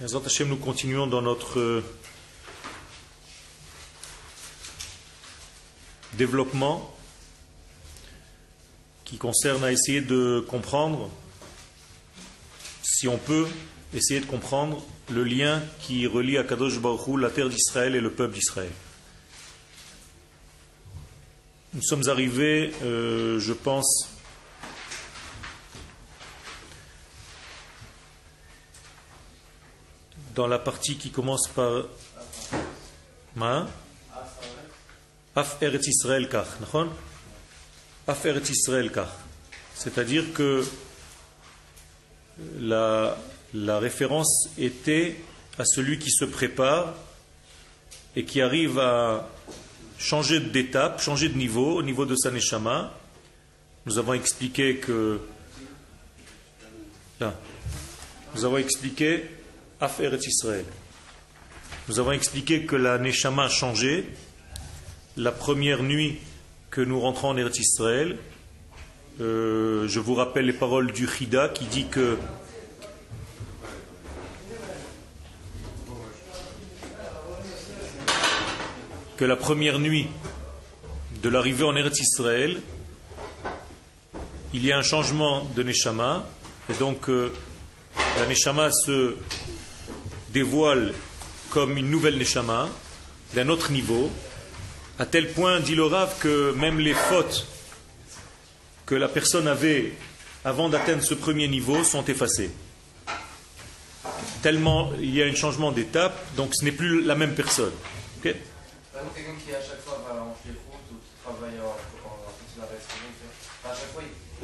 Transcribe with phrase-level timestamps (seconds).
[0.00, 1.84] nous continuons dans notre euh,
[6.14, 6.94] développement
[9.04, 11.10] qui concerne à essayer de comprendre,
[12.82, 13.46] si on peut,
[13.94, 18.10] essayer de comprendre le lien qui relie à Kadosh Baruch la terre d'Israël et le
[18.10, 18.72] peuple d'Israël.
[21.72, 24.15] Nous sommes arrivés, euh, je pense,
[30.36, 31.84] dans la partie qui commence par
[33.34, 33.66] Ma
[35.34, 36.46] Af Eretz Israël Kach,
[38.06, 39.08] Af Eretz Israël Kach.
[39.74, 40.62] C'est-à-dire que
[42.58, 43.16] la,
[43.54, 45.16] la référence était
[45.58, 46.94] à celui qui se prépare
[48.14, 49.28] et qui arrive à
[49.98, 52.92] changer d'étape, changer de niveau, au niveau de sa neshama.
[53.86, 55.18] Nous avons expliqué que.
[57.20, 57.34] Là,
[58.34, 59.35] nous avons expliqué
[59.80, 60.64] Affaire Israël.
[61.88, 64.08] Nous avons expliqué que la Neshama a changé.
[65.18, 66.18] La première nuit
[66.70, 68.16] que nous rentrons en Eretz Israël,
[69.20, 72.18] euh, je vous rappelle les paroles du Chida qui dit que
[79.16, 80.08] que la première nuit
[81.22, 82.60] de l'arrivée en Eretz Israël,
[84.52, 86.26] il y a un changement de Neshama,
[86.70, 87.32] et donc euh,
[88.18, 89.16] la Neshama se
[90.36, 90.92] dévoile
[91.48, 92.68] comme une nouvelle Neshama,
[93.32, 94.10] d'un autre niveau,
[94.98, 97.46] à tel point, dit le Rav, que même les fautes
[98.84, 99.94] que la personne avait
[100.44, 102.50] avant d'atteindre ce premier niveau sont effacées.
[104.42, 107.72] Tellement il y a un changement d'étape, donc ce n'est plus la même personne.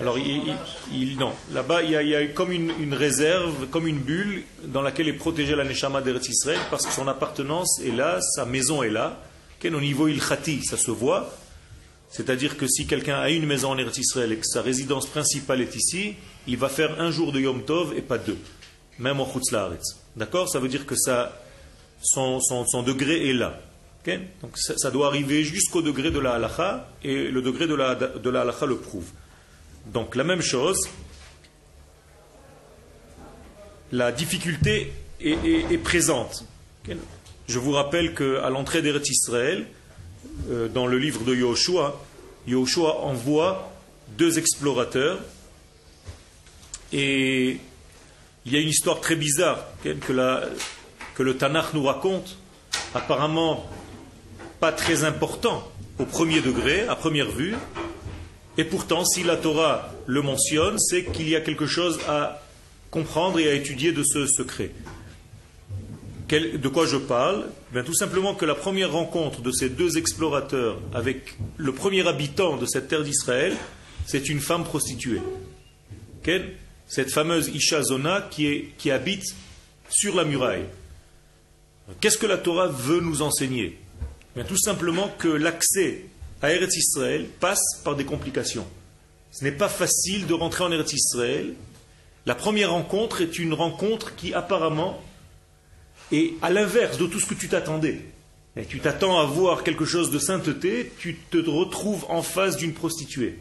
[0.02, 1.32] Alors, il, non.
[1.52, 5.62] Là-bas, il, y a, comme une, réserve, comme une bulle dans laquelle est protégée la
[5.62, 9.20] Neshama d'Eretz Israël parce que son appartenance est là, sa maison est là.
[9.64, 11.32] Au niveau ilchati, ça se voit.
[12.10, 15.60] C'est-à-dire que si quelqu'un a une maison en Eretz Israël et que sa résidence principale
[15.60, 16.16] est ici,
[16.48, 18.38] il va faire un jour de Yom Tov et pas deux.
[18.98, 19.54] Même en Chutz
[20.16, 20.48] D'accord?
[20.48, 23.60] Ça veut dire que son, degré est là.
[24.42, 28.30] Donc ça, doit arriver jusqu'au degré de la halacha et le degré de la, de
[28.30, 29.06] la halacha le prouve.
[29.86, 30.88] Donc la même chose,
[33.90, 36.44] la difficulté est, présente.
[37.48, 39.66] Je vous rappelle qu'à l'entrée d'Eretz Israël,
[40.50, 42.00] euh, dans le livre de Yahushua,
[42.46, 43.72] Yahushua envoie
[44.16, 45.20] deux explorateurs.
[46.92, 47.58] Et
[48.44, 50.44] il y a une histoire très bizarre que, la,
[51.14, 52.36] que le Tanakh nous raconte,
[52.94, 53.68] apparemment
[54.60, 55.68] pas très important
[55.98, 57.54] au premier degré, à première vue,
[58.58, 62.42] et pourtant, si la Torah le mentionne, c'est qu'il y a quelque chose à
[62.90, 64.70] comprendre et à étudier de ce secret.
[66.28, 67.46] de quoi je parle?
[67.72, 72.56] Bien, Tout simplement que la première rencontre de ces deux explorateurs avec le premier habitant
[72.58, 73.56] de cette terre d'Israël,
[74.06, 75.20] c'est une femme prostituée.
[76.86, 79.24] Cette fameuse Isha Zona qui, qui habite
[79.88, 80.66] sur la muraille.
[82.00, 83.78] Qu'est-ce que la Torah veut nous enseigner?
[84.34, 86.04] Bien, Tout simplement que l'accès
[86.42, 88.66] à Eretz Israël passe par des complications.
[89.30, 91.54] Ce n'est pas facile de rentrer en Eretz Israël.
[92.26, 95.00] La première rencontre est une rencontre qui apparemment
[96.10, 98.00] est à l'inverse de tout ce que tu t'attendais.
[98.68, 103.38] Tu t'attends à voir quelque chose de sainteté, tu te retrouves en face d'une prostituée.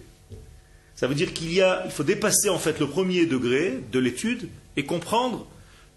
[0.96, 4.00] Ça veut dire qu'il y a, il faut dépasser en fait le premier degré de
[4.00, 4.48] l'étude
[4.78, 5.48] et comprendre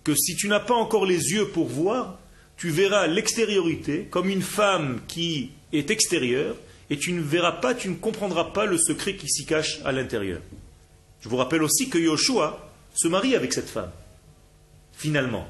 [0.03, 2.19] que si tu n'as pas encore les yeux pour voir,
[2.57, 6.57] tu verras l'extériorité comme une femme qui est extérieure
[6.91, 9.93] et tu ne verras pas, tu ne comprendras pas le secret qui s'y cache à
[9.93, 10.41] l'intérieur.
[11.21, 13.91] Je vous rappelle aussi que Yoshua se marie avec cette femme,
[14.93, 15.49] finalement.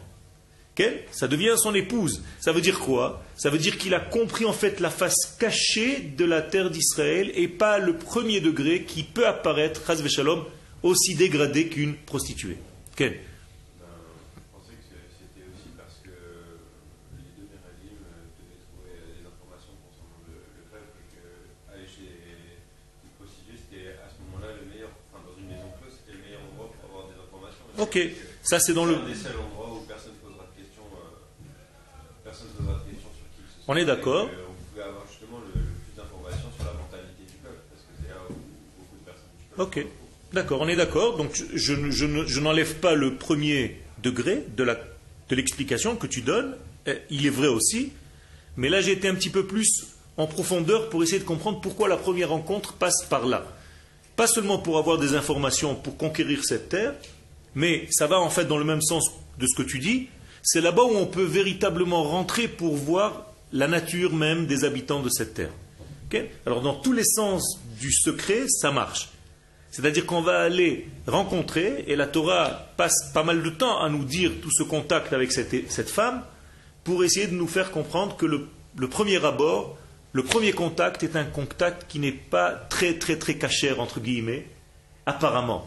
[1.13, 2.23] Ça devient son épouse.
[2.41, 3.23] Ça veut dire quoi?
[3.37, 7.31] Ça veut dire qu'il a compris en fait la face cachée de la terre d'Israël
[7.35, 10.45] et pas le premier degré qui peut apparaître, Shalom,
[10.83, 12.57] aussi dégradé qu'une prostituée.
[12.97, 13.21] Quel
[27.79, 27.99] Ok,
[28.43, 28.97] ça c'est dans le.
[33.67, 34.29] On est d'accord.
[39.57, 39.87] Ok,
[40.33, 41.17] d'accord, on est d'accord.
[41.17, 46.57] Donc je, je n'enlève pas le premier degré de l'explication que tu donnes.
[46.87, 47.93] Eh, il est vrai aussi.
[48.57, 49.87] Mais là j'ai été un petit peu plus
[50.17, 53.45] en profondeur pour essayer de comprendre pourquoi la première rencontre passe par là.
[54.17, 56.95] Pas seulement pour avoir des informations pour conquérir cette terre,
[57.55, 60.09] mais ça va en fait dans le même sens de ce que tu dis,
[60.43, 65.09] c'est là-bas où on peut véritablement rentrer pour voir la nature même des habitants de
[65.09, 65.51] cette terre.
[66.47, 69.09] Alors dans tous les sens du secret, ça marche.
[69.71, 74.05] C'est-à-dire qu'on va aller rencontrer, et la Torah passe pas mal de temps à nous
[74.05, 76.23] dire tout ce contact avec cette, femme,
[76.85, 78.47] pour essayer de nous faire comprendre que le,
[78.77, 79.77] le, premier abord,
[80.13, 84.47] le premier contact est un contact qui n'est pas très très très cachère, entre guillemets,
[85.07, 85.67] apparemment.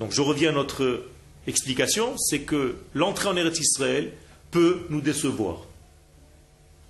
[0.00, 1.04] Donc je reviens à notre
[1.46, 4.12] explication, c'est que l'entrée en Eretz Israël
[4.50, 5.66] peut nous décevoir.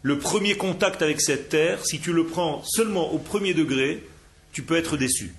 [0.02, 4.02] Le premier contact avec cette terre, si tu le prends seulement au premier degré,
[4.52, 5.32] tu peux être déçu.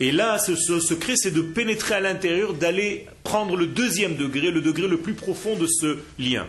[0.00, 4.60] Et là, ce, secret, c'est de pénétrer à l'intérieur, d'aller prendre le deuxième degré, le
[4.60, 6.46] degré le plus profond de ce lien.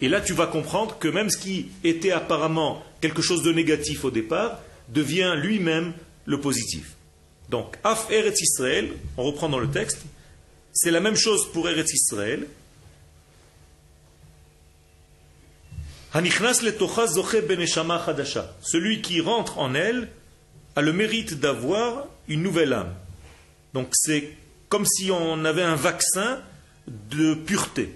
[0.00, 4.04] Et là, tu vas comprendre que même ce qui était apparemment quelque chose de négatif
[4.04, 5.92] au départ, devient lui-même
[6.26, 6.96] le positif.
[7.50, 10.02] Donc, Af Eretz Israël, on reprend dans le texte,
[10.80, 12.46] c'est la même chose pour Eretz Israël.
[18.62, 20.08] Celui qui rentre en elle
[20.76, 22.94] a le mérite d'avoir une nouvelle âme.
[23.74, 24.36] Donc c'est
[24.68, 26.38] comme si on avait un vaccin
[26.86, 27.92] de pureté.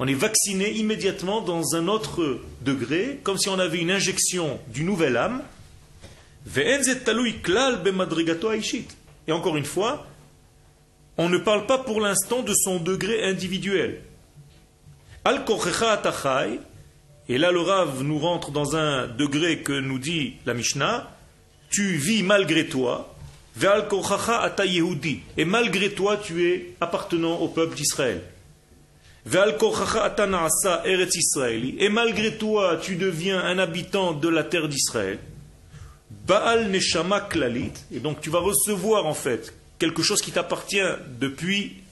[0.00, 4.86] On est vacciné immédiatement dans un autre degré, comme si on avait une injection d'une
[4.86, 5.42] nouvelle âme.
[6.56, 6.80] Et
[9.32, 10.06] encore une fois,
[11.18, 14.00] on ne parle pas pour l'instant de son degré individuel.
[17.28, 21.10] Et là, le Rav nous rentre dans un degré que nous dit la Mishnah
[21.70, 23.14] tu vis malgré toi,
[25.36, 28.22] et malgré toi tu es appartenant au peuple d'Israël.
[31.78, 35.18] Et malgré toi tu deviens un habitant de la terre d'Israël.
[36.26, 40.80] Baal Neshama Klalit, et donc tu vas recevoir en fait quelque chose qui t'appartient
[41.20, 41.82] depuis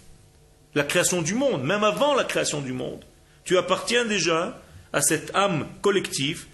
[0.74, 3.04] la création du monde, même avant la création du monde.
[3.44, 4.60] Tu appartiens déjà
[4.92, 6.46] à cette âme collective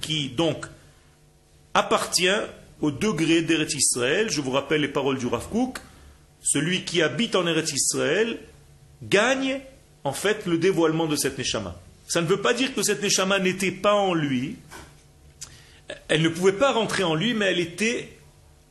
[0.00, 0.66] qui donc
[1.74, 2.28] appartient
[2.80, 4.30] au degré d'Eretz Israël.
[4.30, 5.78] Je vous rappelle les paroles du Rav Kook.
[6.42, 8.38] Celui qui habite en Eretz Israël
[9.02, 9.60] gagne
[10.04, 11.76] en fait le dévoilement de cette Neshama.
[12.06, 14.56] Ça ne veut pas dire que cette Neshama n'était pas en lui.
[16.08, 18.15] Elle ne pouvait pas rentrer en lui, mais elle était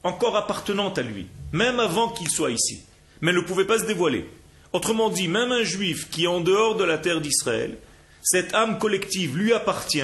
[0.06, 2.82] encore appartenante à lui, même avant qu'il soit ici.
[3.22, 4.30] Mais ne pouvait pas se dévoiler.
[4.72, 7.78] Autrement dit, même un juif qui est en dehors de la terre d'Israël,
[8.22, 10.02] cette âme collective lui appartient,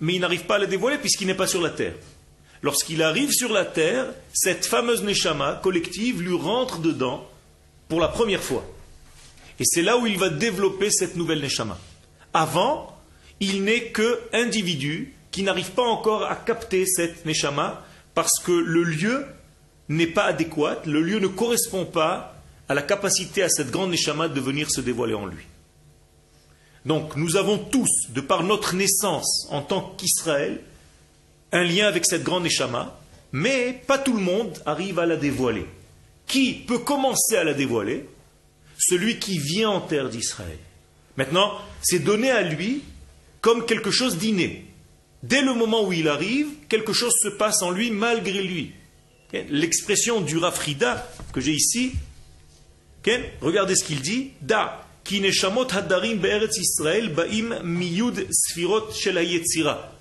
[0.00, 1.94] mais il n'arrive pas à la dévoiler puisqu'il n'est pas sur la terre.
[2.62, 7.24] Lorsqu'il arrive sur la terre, cette fameuse Neshama collective lui rentre dedans
[7.88, 8.64] pour la première fois.
[9.60, 11.78] Et c'est là où il va développer cette nouvelle Neshama.
[12.34, 12.96] Avant,
[13.38, 17.84] il n'est que individu qui n'arrive pas encore à capter cette Neshama
[18.18, 19.26] parce que le lieu
[19.88, 22.34] n'est pas adéquat, le lieu ne correspond pas
[22.68, 25.44] à la capacité à cette grande Neshama de venir se dévoiler en lui.
[26.84, 30.60] Donc nous avons tous, de par notre naissance en tant qu'Israël,
[31.52, 32.98] un lien avec cette grande Neshama,
[33.30, 35.68] mais pas tout le monde arrive à la dévoiler.
[36.26, 38.08] Qui peut commencer à la dévoiler?
[38.78, 40.58] Celui qui vient en terre d'Israël.
[41.16, 42.82] Maintenant, c'est donné à lui
[43.42, 44.67] comme quelque chose d'inné.
[45.22, 48.72] Dès le moment où il arrive, quelque chose se passe en lui malgré lui.
[49.50, 51.92] L'expression du Rafrida que j'ai ici,
[53.40, 54.84] regardez ce qu'il dit, Da,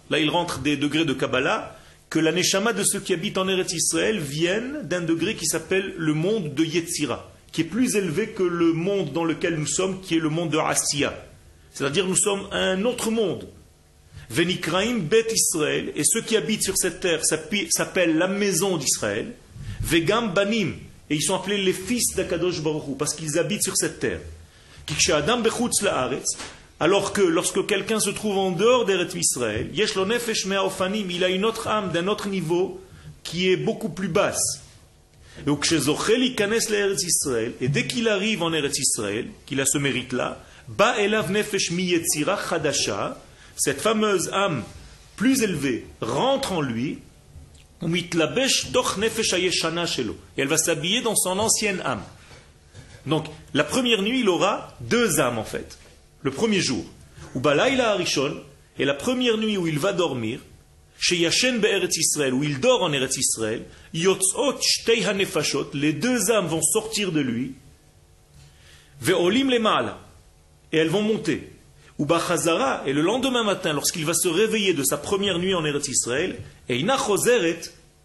[0.10, 1.78] Là, il rentre des degrés de Kabbalah,
[2.10, 5.94] que la neshama de ceux qui habitent en Eretz Israël viennent d'un degré qui s'appelle
[5.98, 10.00] le monde de Yetzira, qui est plus élevé que le monde dans lequel nous sommes,
[10.02, 11.14] qui est le monde de Asiya.
[11.74, 13.48] C'est-à-dire nous sommes un autre monde.
[14.30, 19.34] Venikraim Bet Israël, et ceux qui habitent sur cette terre s'appellent la maison d'Israël.
[19.82, 20.74] Vegam Banim,
[21.10, 24.20] et ils sont appelés les fils d'Akadosh Baruch parce qu'ils habitent sur cette terre.
[26.80, 31.92] Alors que lorsque quelqu'un se trouve en dehors d'Eretz Israël, il a une autre âme
[31.92, 32.82] d'un autre niveau
[33.24, 34.62] qui est beaucoup plus basse.
[37.62, 40.44] Et dès qu'il arrive en Eretz Israël, qu'il a ce mérite-là,
[43.58, 44.64] cette fameuse âme
[45.16, 47.00] plus élevée rentre en lui,
[47.84, 47.88] et
[50.38, 52.04] elle va s'habiller dans son ancienne âme.
[53.06, 55.78] Donc, la première nuit, il aura deux âmes en fait.
[56.24, 56.84] Le premier jour.
[57.36, 58.42] Ou Balaïla Arishon,
[58.80, 60.40] et la première nuit où il va dormir,
[61.00, 66.32] chez Yashen Be'eretz Israël, où il dort en Eretz Israël, Yotzot Shtei HaNefashot, les deux
[66.32, 67.54] âmes vont sortir de lui,
[69.02, 69.58] Ve'olim le
[70.72, 71.52] et elles vont monter.
[72.00, 75.66] Ou Bachazara, et le lendemain matin, lorsqu'il va se réveiller de sa première nuit en
[75.66, 76.38] Eretz Israël,
[76.70, 77.62] et Inachozeret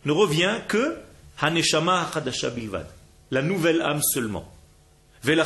[0.07, 0.97] ne revient que
[1.41, 2.11] Haneshama
[2.55, 2.87] Bilvad,
[3.31, 4.51] la nouvelle âme seulement.
[5.29, 5.37] Et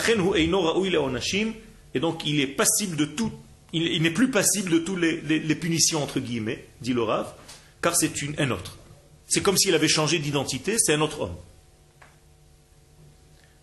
[2.01, 3.33] donc il est passible de tout,
[3.73, 7.33] il, n'est plus passible de toutes les, punitions entre guillemets, dit le Rav,
[7.83, 8.79] car c'est un autre.
[9.27, 11.37] C'est comme s'il avait changé d'identité, c'est un autre homme.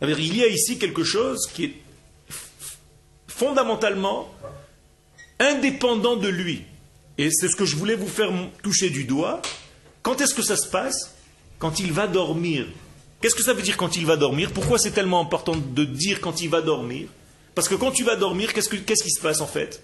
[0.02, 1.74] Il y a ici quelque chose qui est
[3.28, 4.34] fondamentalement
[5.43, 6.63] indépendant de lui.
[7.17, 8.31] Et c'est ce que je voulais vous faire
[8.62, 9.41] toucher du doigt.
[10.01, 11.15] Quand est-ce que ça se passe
[11.59, 12.67] Quand il va dormir?
[13.21, 14.51] Qu'est-ce que ça veut dire quand il va dormir?
[14.51, 17.07] Pourquoi c'est tellement important de dire quand il va dormir?
[17.55, 19.81] Parce que quand tu vas dormir, qu'est-ce, qui se passe en fait?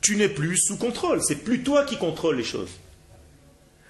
[0.00, 1.20] Tu n'es plus sous contrôle.
[1.22, 2.70] C'est plus toi qui contrôles les choses.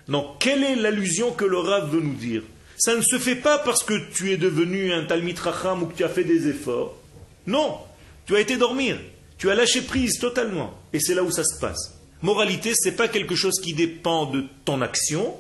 [0.09, 2.43] Donc, quelle est l'allusion que le Rav veut nous dire?
[2.79, 5.97] Ça ne se fait pas parce que tu es devenu un Talmit Racham ou que
[5.97, 6.97] tu as fait des efforts.
[7.47, 7.79] Non,
[8.27, 8.99] tu as été dormir.
[9.39, 10.79] Tu as lâché prise totalement.
[10.93, 11.95] Et c'est là où ça se passe.
[12.23, 15.37] Moralité, ce n'est pas quelque chose qui dépend de ton action,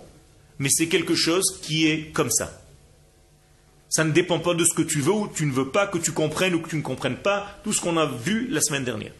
[0.58, 2.60] mais c'est quelque chose qui est comme ça.
[3.88, 5.98] Ça ne dépend pas de ce que tu veux ou tu ne veux pas, que
[5.98, 8.84] tu comprennes ou que tu ne comprennes pas, tout ce qu'on a vu la semaine
[8.84, 9.12] dernière.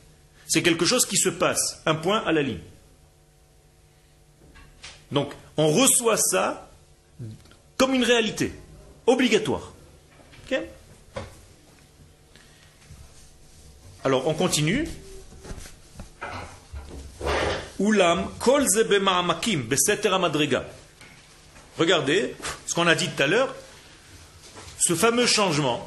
[0.49, 2.59] C'est quelque chose qui se passe, un point à la ligne.
[5.12, 6.71] Donc, on reçoit ça
[7.76, 8.52] comme une réalité,
[9.07, 9.73] obligatoire.
[14.04, 14.88] Alors, on continue.
[17.78, 18.66] Ulam kol
[21.78, 23.54] Regardez ce qu'on a dit tout à l'heure.
[24.78, 25.85] Ce fameux changement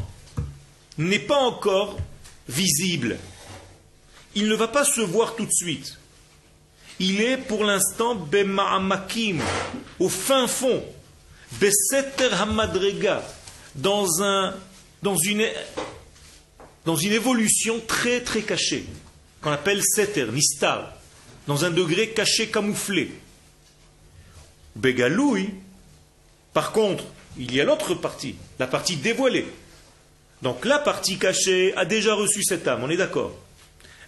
[0.98, 1.98] n'est pas encore
[2.48, 3.18] visible.
[4.34, 5.98] Il ne va pas se voir tout de suite.
[7.00, 9.42] Il est pour l'instant bema'amakim,
[10.00, 10.84] au fin fond,
[11.60, 13.22] beseter hamadrega,
[13.76, 14.54] dans, un,
[15.04, 15.46] dans, une,
[16.86, 18.86] dans une évolution très très cachée,
[19.42, 20.94] qu'on appelle seter, nistar,
[21.48, 23.12] dans un degré caché, camouflé.
[24.76, 25.50] Begaloui,
[26.54, 27.04] par contre,
[27.38, 29.46] il y a l'autre partie, la partie dévoilée.
[30.42, 33.36] Donc la partie cachée a déjà reçu cette âme, on est d'accord.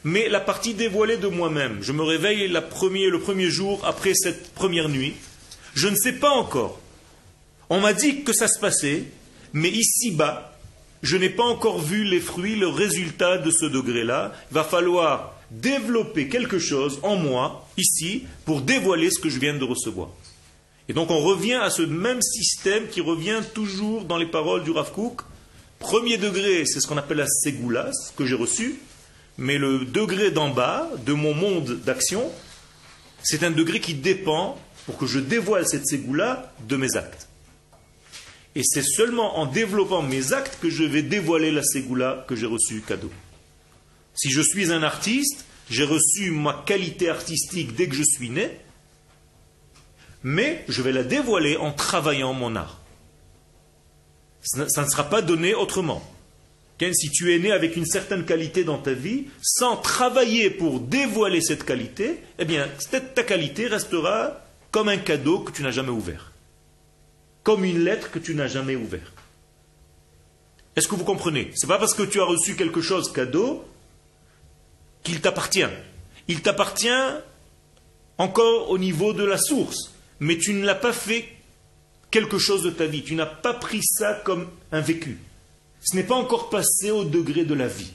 [0.03, 4.89] Mais la partie dévoilée de moi-même, je me réveille le premier jour après cette première
[4.89, 5.15] nuit,
[5.73, 6.79] je ne sais pas encore.
[7.69, 9.03] On m'a dit que ça se passait,
[9.53, 10.56] mais ici-bas,
[11.03, 14.33] je n'ai pas encore vu les fruits, le résultat de ce degré-là.
[14.51, 19.53] Il va falloir développer quelque chose en moi, ici, pour dévoiler ce que je viens
[19.53, 20.09] de recevoir.
[20.89, 24.71] Et donc on revient à ce même système qui revient toujours dans les paroles du
[24.71, 25.21] Rav Kook.
[25.79, 28.79] Premier degré, c'est ce qu'on appelle la ségoula, que j'ai reçu.
[29.37, 32.31] Mais le degré d'en bas, de mon monde d'action,
[33.21, 37.26] c'est un degré qui dépend, pour que je dévoile cette ségoula, de mes actes.
[38.57, 42.47] Et c'est seulement en développant mes actes que je vais dévoiler la ségoula que j'ai
[42.47, 43.11] reçue cadeau.
[44.15, 48.49] Si je suis un artiste, j'ai reçu ma qualité artistique dès que je suis né,
[50.23, 52.81] mais je vais la dévoiler en travaillant mon art.
[54.41, 56.01] Ça ne sera pas donné autrement.
[56.81, 61.41] Si tu es né avec une certaine qualité dans ta vie, sans travailler pour dévoiler
[61.41, 62.67] cette qualité, eh bien,
[63.13, 66.31] ta qualité restera comme un cadeau que tu n'as jamais ouvert.
[67.47, 69.13] Comme une lettre que tu n'as jamais ouverte.
[70.75, 71.51] Est-ce que vous comprenez?
[71.55, 73.63] Ce n'est pas parce que tu as reçu quelque chose cadeau
[75.01, 75.71] qu'il t'appartient.
[76.27, 76.89] Il t'appartient
[78.17, 81.27] encore au niveau de la source mais tu ne l'as pas fait
[82.11, 83.03] quelque chose de ta vie.
[83.03, 85.17] Tu n'as pas pris ça comme un vécu.
[85.81, 87.93] Ce n'est pas encore passé au degré de la vie,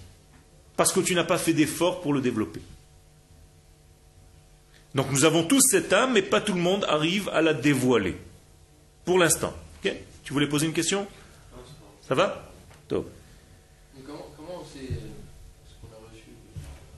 [0.76, 2.60] parce que tu n'as pas fait d'effort pour le développer.
[4.94, 8.16] Donc nous avons tous cette âme, mais pas tout le monde arrive à la dévoiler.
[9.04, 9.54] Pour l'instant.
[9.82, 11.06] Tu voulais poser une question?
[12.06, 12.48] Ça va?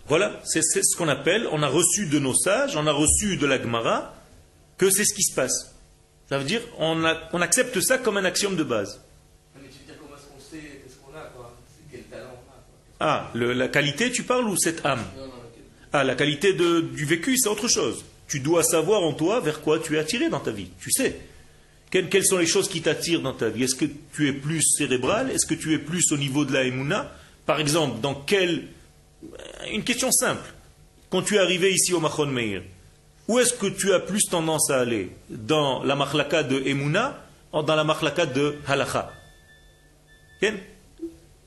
[0.07, 3.47] Voilà, c'est ce qu'on appelle, on a reçu de nos sages, on a reçu de
[3.47, 4.15] la Gemara,
[4.77, 5.75] que c'est ce qui se passe.
[6.29, 9.01] Ça veut dire on, accepte ça comme un axiome de base.
[13.01, 15.05] Ah, la qualité, tu parles ou cette âme?
[15.93, 18.05] Ah, la qualité du vécu, c'est autre chose.
[18.29, 20.69] Tu dois savoir en toi vers quoi tu es attiré dans ta vie.
[20.81, 21.19] Tu sais.
[22.03, 23.63] Quelles, sont les choses qui t'attirent dans ta vie?
[23.63, 25.31] Est-ce que tu es plus cérébral?
[25.31, 27.13] Est-ce que tu es plus au niveau de la émouna
[27.47, 28.65] Par exemple, dans quelle.
[29.73, 30.53] Une question simple.
[31.09, 32.63] Quand tu es arrivé ici au Machon Meir,
[33.29, 35.13] où est-ce que tu as plus tendance à aller?
[35.31, 39.13] Dans la machlaka de Emouna ou dans la machlaka de Halacha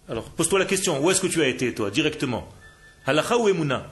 [0.07, 2.47] Alors, pose-toi la question, où est-ce que tu as été, toi, directement?
[3.05, 3.91] Halacha ou Emouna?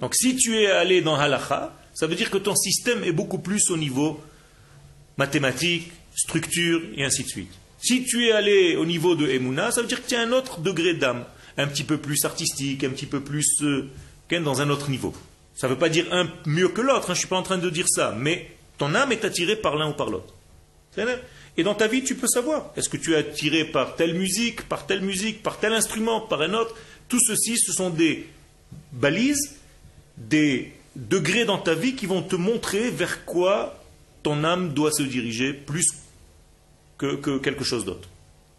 [0.00, 3.38] Donc, si tu es allé dans Halacha, ça veut dire que ton système est beaucoup
[3.38, 4.20] plus au niveau
[5.16, 7.52] mathématique, structure, et ainsi de suite.
[7.78, 10.32] Si tu es allé au niveau de Emouna, ça veut dire que tu as un
[10.32, 11.24] autre degré d'âme,
[11.56, 13.90] un petit peu plus artistique, un petit peu plus euh,
[14.40, 15.14] dans un autre niveau.
[15.54, 17.42] Ça ne veut pas dire un mieux que l'autre, hein, je ne suis pas en
[17.42, 20.34] train de dire ça, mais ton âme est attirée par l'un ou par l'autre.
[21.56, 22.72] Et dans ta vie, tu peux savoir.
[22.76, 26.42] Est-ce que tu es attiré par telle musique, par telle musique, par tel instrument, par
[26.42, 26.74] un autre?
[27.08, 28.26] Tout ceci, ce sont des
[28.92, 29.56] balises,
[30.16, 33.83] des degrés dans ta vie qui vont te montrer vers quoi
[34.24, 35.86] ton âme doit se diriger plus
[36.98, 38.08] que, quelque chose d'autre.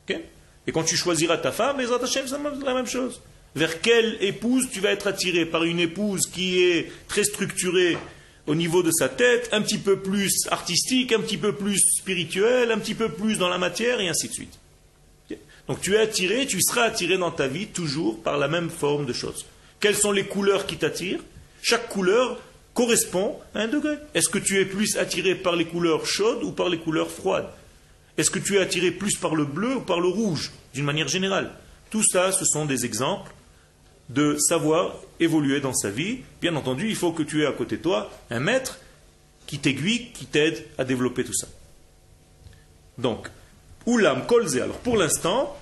[0.08, 3.22] et quand tu choisiras ta femme, les Hashem, c'est la même chose.
[3.56, 7.98] Vers quelle épouse tu vas être attiré Par une épouse qui est très structurée
[8.48, 12.72] au niveau de sa tête, un petit peu plus artistique, un petit peu plus spirituelle,
[12.72, 14.60] un petit peu plus dans la matière, et ainsi de suite.
[15.68, 19.06] Donc tu es attiré, tu seras attiré dans ta vie toujours par la même forme
[19.06, 19.46] de choses.
[19.80, 21.22] Quelles sont les couleurs qui t'attirent?
[21.62, 22.40] Chaque couleur
[22.76, 23.96] correspond à un degré.
[24.14, 27.48] Est-ce que tu es plus attiré par les couleurs chaudes ou par les couleurs froides?
[28.18, 31.08] Est-ce que tu es attiré plus par le bleu ou par le rouge, d'une manière
[31.08, 31.52] générale?
[31.90, 33.32] Tout ça, ce sont des exemples
[34.10, 36.20] de savoir évoluer dans sa vie.
[36.42, 38.78] Bien entendu, il faut que tu aies à côté de toi un maître
[39.48, 41.48] qui t'aiguille, qui t'aide à développer tout ça.
[42.98, 43.30] Donc,
[43.86, 45.58] Oulam Kolze, alors pour l'instant,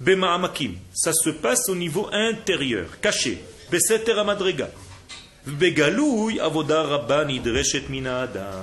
[0.00, 3.38] Bema Amakim, ça se passe au niveau intérieur, caché.
[3.70, 4.70] Beseter Amadrega.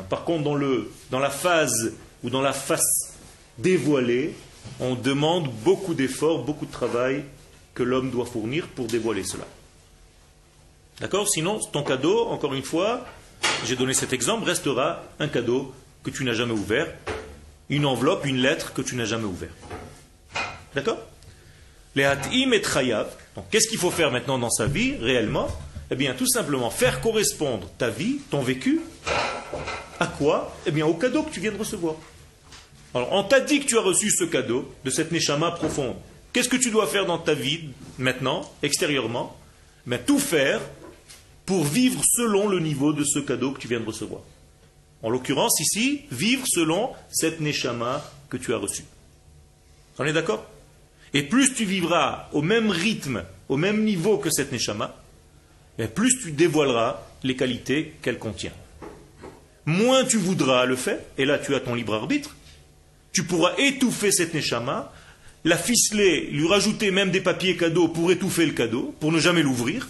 [0.10, 3.14] Par contre, dans, le, dans la phase ou dans la face
[3.58, 4.34] dévoilée,
[4.80, 7.24] on demande beaucoup d'efforts, beaucoup de travail
[7.76, 9.46] que l'homme doit fournir pour dévoiler cela.
[11.00, 11.28] D'accord?
[11.28, 13.06] Sinon, ton cadeau, encore une fois,
[13.66, 15.74] j'ai donné cet exemple, restera un cadeau
[16.04, 16.88] que tu n'as jamais ouvert,
[17.70, 19.54] une enveloppe, une lettre que tu n'as jamais ouvert.
[20.74, 20.98] D'accord?
[21.96, 25.48] Les hatim et qu'est-ce qu'il faut faire maintenant dans sa vie, réellement?
[25.92, 28.80] Eh bien, tout simplement, faire correspondre ta vie, ton vécu,
[30.00, 31.96] à quoi Eh bien, au cadeau que tu viens de recevoir.
[32.94, 35.96] Alors, on t'a dit que tu as reçu ce cadeau de cette neshama profonde.
[36.32, 39.38] Qu'est-ce que tu dois faire dans ta vie maintenant, extérieurement
[39.86, 40.62] Mais Tout faire
[41.46, 44.22] pour vivre selon le niveau de ce cadeau que tu viens de recevoir.
[45.04, 48.86] En l'occurrence, ici, vivre selon cette neshama que tu as reçue.
[50.00, 50.46] On est d'accord?
[51.14, 55.01] Et plus tu vivras au même rythme, au même niveau que cette neshama,
[55.78, 58.54] plus tu dévoileras les qualités qu'elle contient.
[59.66, 62.36] Moins tu voudras le faire, et là tu as ton libre arbitre,
[63.12, 64.92] tu pourras étouffer cette neshama
[65.44, 69.42] la ficeler, lui rajouter même des papiers cadeaux pour étouffer le cadeau, pour ne jamais
[69.42, 69.90] l'ouvrir,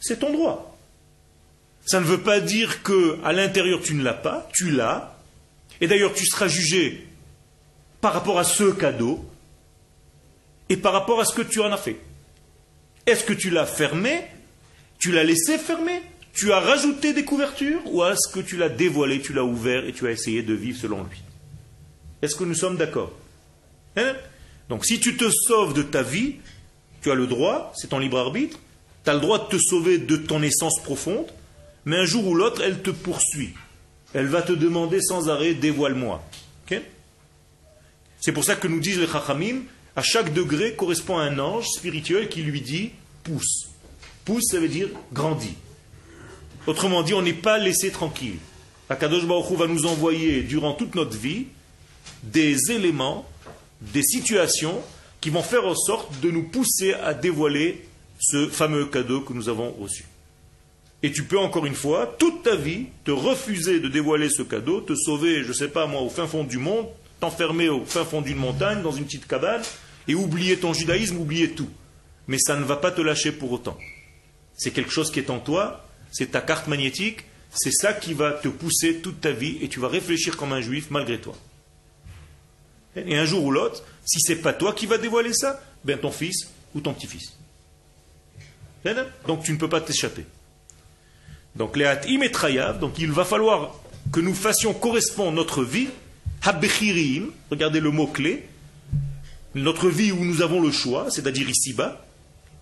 [0.00, 0.76] c'est ton droit.
[1.86, 5.18] Ça ne veut pas dire que à l'intérieur tu ne l'as pas, tu l'as.
[5.80, 7.06] Et d'ailleurs, tu seras jugé
[8.00, 9.24] par rapport à ce cadeau
[10.68, 11.96] et par rapport à ce que tu en as fait.
[13.06, 14.22] Est-ce que tu l'as fermé
[15.02, 16.00] Tu l'as laissé fermé
[16.32, 17.80] Tu as rajouté des couvertures?
[17.86, 20.78] Ou est-ce que tu l'as dévoilé, tu l'as ouvert et tu as essayé de vivre
[20.78, 21.20] selon lui?
[22.22, 23.10] Est-ce que nous sommes d'accord?
[23.96, 24.14] Hein?
[24.68, 26.36] Donc si tu te sauves de ta vie,
[27.02, 28.60] tu as le droit, c'est ton libre arbitre,
[29.02, 31.26] tu as le droit de te sauver de ton essence profonde,
[31.84, 33.54] mais un jour ou l'autre, elle te poursuit.
[34.14, 36.22] Elle va te demander sans arrêt, dévoile-moi.
[38.20, 39.62] c'est pour ça que nous disent les Chachamim,
[39.96, 42.92] à chaque degré correspond un ange spirituel qui lui dit
[43.24, 43.71] pousse.
[44.24, 45.54] Pousse, ça veut dire grandis.
[46.66, 48.36] Autrement dit, on n'est pas laissé tranquille.
[48.88, 51.46] Akadosh Baruch va nous envoyer durant toute notre vie
[52.22, 53.26] des éléments
[53.80, 54.80] des situations
[55.20, 57.84] qui vont faire en sorte de nous pousser à dévoiler
[58.20, 60.04] ce fameux cadeau que nous avons reçu.
[61.02, 64.80] Et tu peux encore une fois, toute ta vie, te refuser de dévoiler ce cadeau,
[64.80, 66.86] te sauver, je ne sais pas moi, au fin fond du monde,
[67.18, 69.62] t'enfermer au fin fond d'une montagne, dans une petite cabane,
[70.06, 71.68] et oublier ton judaïsme, oublier tout.
[72.28, 73.76] Mais ça ne va pas te lâcher pour autant.
[74.62, 78.30] C'est quelque chose qui est en toi, c'est ta carte magnétique, c'est ça qui va
[78.30, 81.34] te pousser toute ta vie, et tu vas réfléchir comme un juif malgré toi.
[82.94, 86.12] Et un jour ou l'autre, si c'est pas toi qui vas dévoiler ça, ben ton
[86.12, 86.46] fils
[86.76, 87.32] ou ton petit-fils.
[89.26, 90.26] Donc tu ne peux pas t'échapper.
[91.56, 93.74] Donc les et donc il va falloir
[94.12, 95.88] que nous fassions correspondre notre vie,
[97.50, 98.46] regardez le mot-clé,
[99.56, 102.06] notre vie où nous avons le choix, c'est-à-dire ici-bas,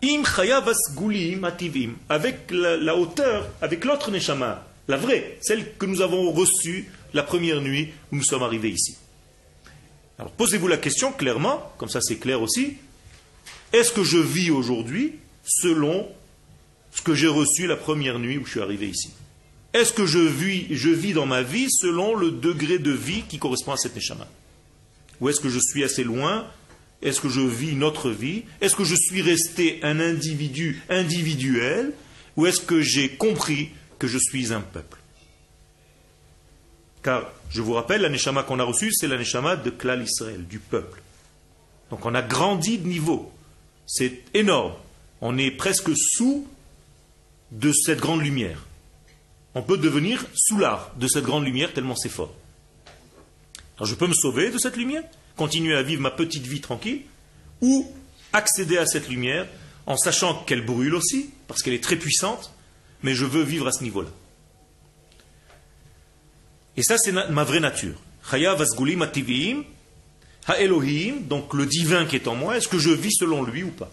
[0.03, 6.31] im ativim, avec la, la hauteur, avec l'autre neshama, la vraie, celle que nous avons
[6.33, 8.97] reçue la première nuit où nous sommes arrivés ici.
[10.19, 12.77] Alors posez-vous la question clairement, comme ça c'est clair aussi,
[13.73, 16.09] est-ce que je vis aujourd'hui selon
[16.93, 19.11] ce que j'ai reçu la première nuit où je suis arrivé ici?
[19.73, 23.39] Est-ce que je vis, je vis dans ma vie selon le degré de vie qui
[23.39, 24.27] correspond à cette neshama?
[25.21, 26.47] Ou est-ce que je suis assez loin
[27.03, 28.45] Est-ce que je vis notre vie?
[28.61, 31.93] Est-ce que je suis resté un individu individuel?
[32.37, 34.99] Ou est-ce que j'ai compris que je suis un peuple?
[37.03, 40.47] Car, je vous rappelle, la Neshama qu'on a reçue, c'est la Neshama de Klal Israël,
[40.47, 41.01] du peuple.
[41.91, 43.33] Donc on a grandi de niveau.
[43.87, 44.75] C'est énorme.
[45.21, 46.47] On est presque sous
[47.51, 48.67] de cette grande lumière.
[49.55, 52.33] On peut devenir sous l'art de cette grande lumière tellement c'est fort.
[53.77, 55.03] Alors je peux me sauver de cette lumière,
[55.41, 57.01] continuer à vivre ma petite vie tranquille,
[57.63, 57.91] ou
[58.35, 59.47] accéder à cette lumière
[59.87, 62.53] en sachant qu'elle brûle aussi, parce qu'elle est très puissante,
[63.03, 64.11] mais je veux vivre à ce niveau-là.
[66.77, 67.97] Et ça, c'est ma vraie nature.
[70.47, 73.71] Ha-Elohim, donc le divin qui est en moi, est-ce que je vis selon lui ou
[73.71, 73.91] pas?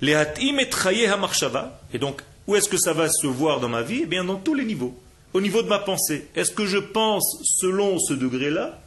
[0.00, 4.02] Et donc, où est-ce que ça va se voir dans ma vie?
[4.04, 4.96] Eh bien, dans tous les niveaux.
[5.34, 8.78] Au niveau de ma pensée, est-ce que je pense selon ce degré-là?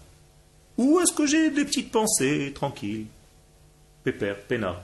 [0.77, 3.05] Ou est-ce que j'ai des petites pensées tranquilles?
[4.03, 4.81] Pépère, pena.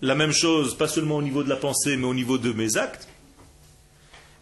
[0.00, 2.76] La même chose, pas seulement au niveau de la pensée, mais au niveau de mes
[2.76, 3.08] actes,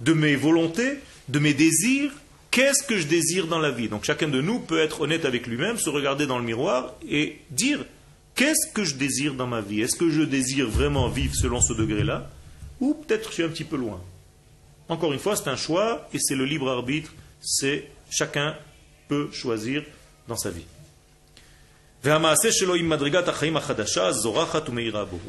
[0.00, 2.12] de mes volontés, de mes désirs,
[2.50, 3.88] Qu'est-ce que je désire dans la vie?
[3.88, 7.38] Donc chacun de nous peut être honnête avec lui-même, se regarder dans le miroir et
[7.50, 7.84] dire
[8.34, 9.82] qu'est-ce que je désire dans ma vie?
[9.82, 12.28] Est-ce que je désire vraiment vivre selon ce degré-là?
[12.80, 14.00] Ou peut-être je suis un petit peu loin.
[14.88, 17.12] Encore une fois, c'est un choix et c'est le libre arbitre.
[17.40, 18.56] C'est chacun
[19.08, 19.82] peut choisir
[20.28, 20.66] dans sa vie.
[22.02, 22.08] Ou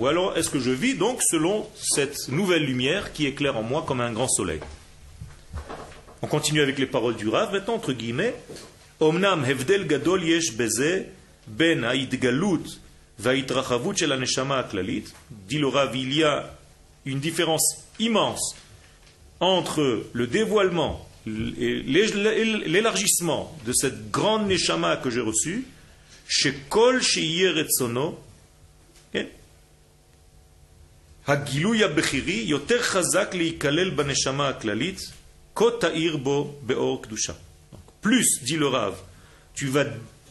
[0.07, 3.99] alors, est-ce que je vis donc selon cette nouvelle lumière qui éclaire en moi comme
[3.99, 4.61] un grand soleil?
[6.21, 8.35] On continue avec les paroles du Rav, maintenant entre guillemets.
[8.99, 11.07] Omnam hevdel gadol yesh beze
[11.47, 12.79] ben haidgalut
[13.19, 15.05] vaitrachavut shel aklalit.
[15.29, 16.55] Dit le Rav, il y a
[17.05, 18.55] une différence immense
[19.39, 25.66] entre le dévoilement l'élargissement de cette grande neshama que j'ai reçue,
[26.28, 28.18] chez kol sheyer etzono,
[31.26, 35.00] הגילוי הבכירי יותר חזק להיכלל בנשמה הכללית
[38.00, 38.94] plus, dit le Rav,
[39.54, 39.86] tu vas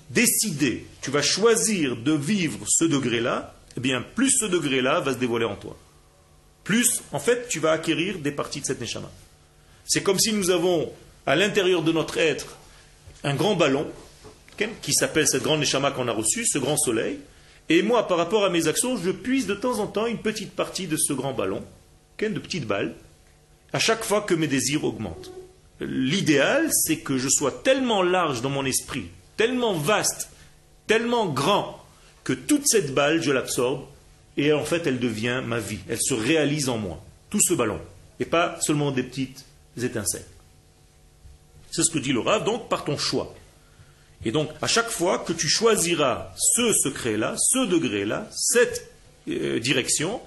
[0.09, 5.17] décider, tu vas choisir de vivre ce degré-là, eh bien, plus ce degré-là va se
[5.17, 5.77] dévoiler en toi.
[6.63, 9.11] Plus, en fait, tu vas acquérir des parties de cette Neshama.
[9.86, 10.92] C'est comme si nous avons
[11.26, 12.56] à l'intérieur de notre être
[13.24, 13.86] un grand ballon,
[14.82, 17.18] qui s'appelle cette grande Neshama qu'on a reçue, ce grand soleil,
[17.68, 20.52] et moi, par rapport à mes actions, je puise de temps en temps une petite
[20.52, 21.62] partie de ce grand ballon,
[22.18, 22.94] de petites balles,
[23.72, 25.32] à chaque fois que mes désirs augmentent.
[25.80, 30.28] L'idéal, c'est que je sois tellement large dans mon esprit, tellement vaste,
[30.86, 31.82] tellement grand,
[32.24, 33.86] que toute cette balle, je l'absorbe,
[34.36, 35.78] et en fait, elle devient ma vie.
[35.88, 37.02] Elle se réalise en moi.
[37.30, 37.80] Tout ce ballon.
[38.18, 39.44] Et pas seulement des petites
[39.76, 40.26] étincelles.
[41.70, 43.34] C'est ce que dit le donc par ton choix.
[44.24, 48.90] Et donc, à chaque fois que tu choisiras ce secret-là, ce degré-là, cette
[49.28, 50.20] euh, direction,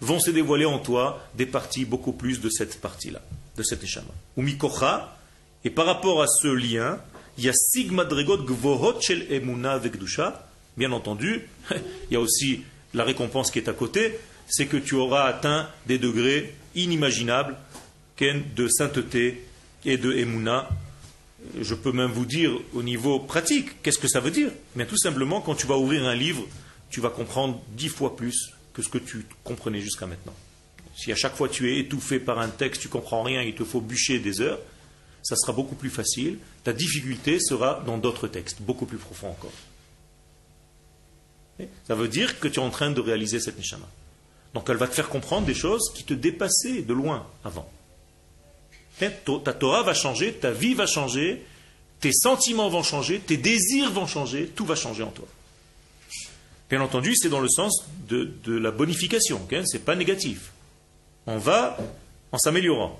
[0.00, 3.20] vont se dévoiler en toi des parties beaucoup plus de cette partie-là,
[3.56, 4.12] de cet échama.
[4.36, 5.16] Ou mikocha,
[5.64, 6.98] et par rapport à ce lien,
[7.38, 10.48] il y a sigma dregot gvohot shel emuna vekdusha.
[10.76, 12.62] Bien entendu, il y a aussi
[12.94, 17.56] la récompense qui est à côté, c'est que tu auras atteint des degrés inimaginables
[18.20, 19.44] de sainteté
[19.84, 20.68] et de emuna.
[21.60, 24.50] Je peux même vous dire au niveau pratique, qu'est-ce que ça veut dire?
[24.74, 26.44] Bien tout simplement, quand tu vas ouvrir un livre,
[26.90, 30.34] tu vas comprendre dix fois plus que ce que tu comprenais jusqu'à maintenant.
[30.96, 33.64] Si à chaque fois tu es étouffé par un texte, tu comprends rien, il te
[33.64, 34.58] faut bûcher des heures,
[35.22, 36.38] ça sera beaucoup plus facile.
[36.64, 39.52] Ta difficulté sera dans d'autres textes, beaucoup plus profonds encore.
[41.86, 43.88] Ça veut dire que tu es en train de réaliser cette neshama.
[44.54, 47.70] Donc elle va te faire comprendre des choses qui te dépassaient de loin avant.
[48.98, 51.44] Ta Torah va changer, ta vie va changer,
[52.00, 55.26] tes sentiments vont changer, tes désirs vont changer, tout va changer en toi.
[56.68, 60.52] Bien entendu, c'est dans le sens de, la bonification, ce n'est pas négatif.
[61.26, 61.76] On va
[62.32, 62.98] en s'améliorant.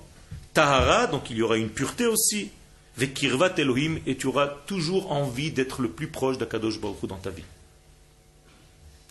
[0.53, 2.49] Tahara, donc il y aura une pureté aussi.
[2.97, 7.29] Vekirvat Elohim, et tu auras toujours envie d'être le plus proche d'Akadosh Baruch dans ta
[7.29, 7.43] vie.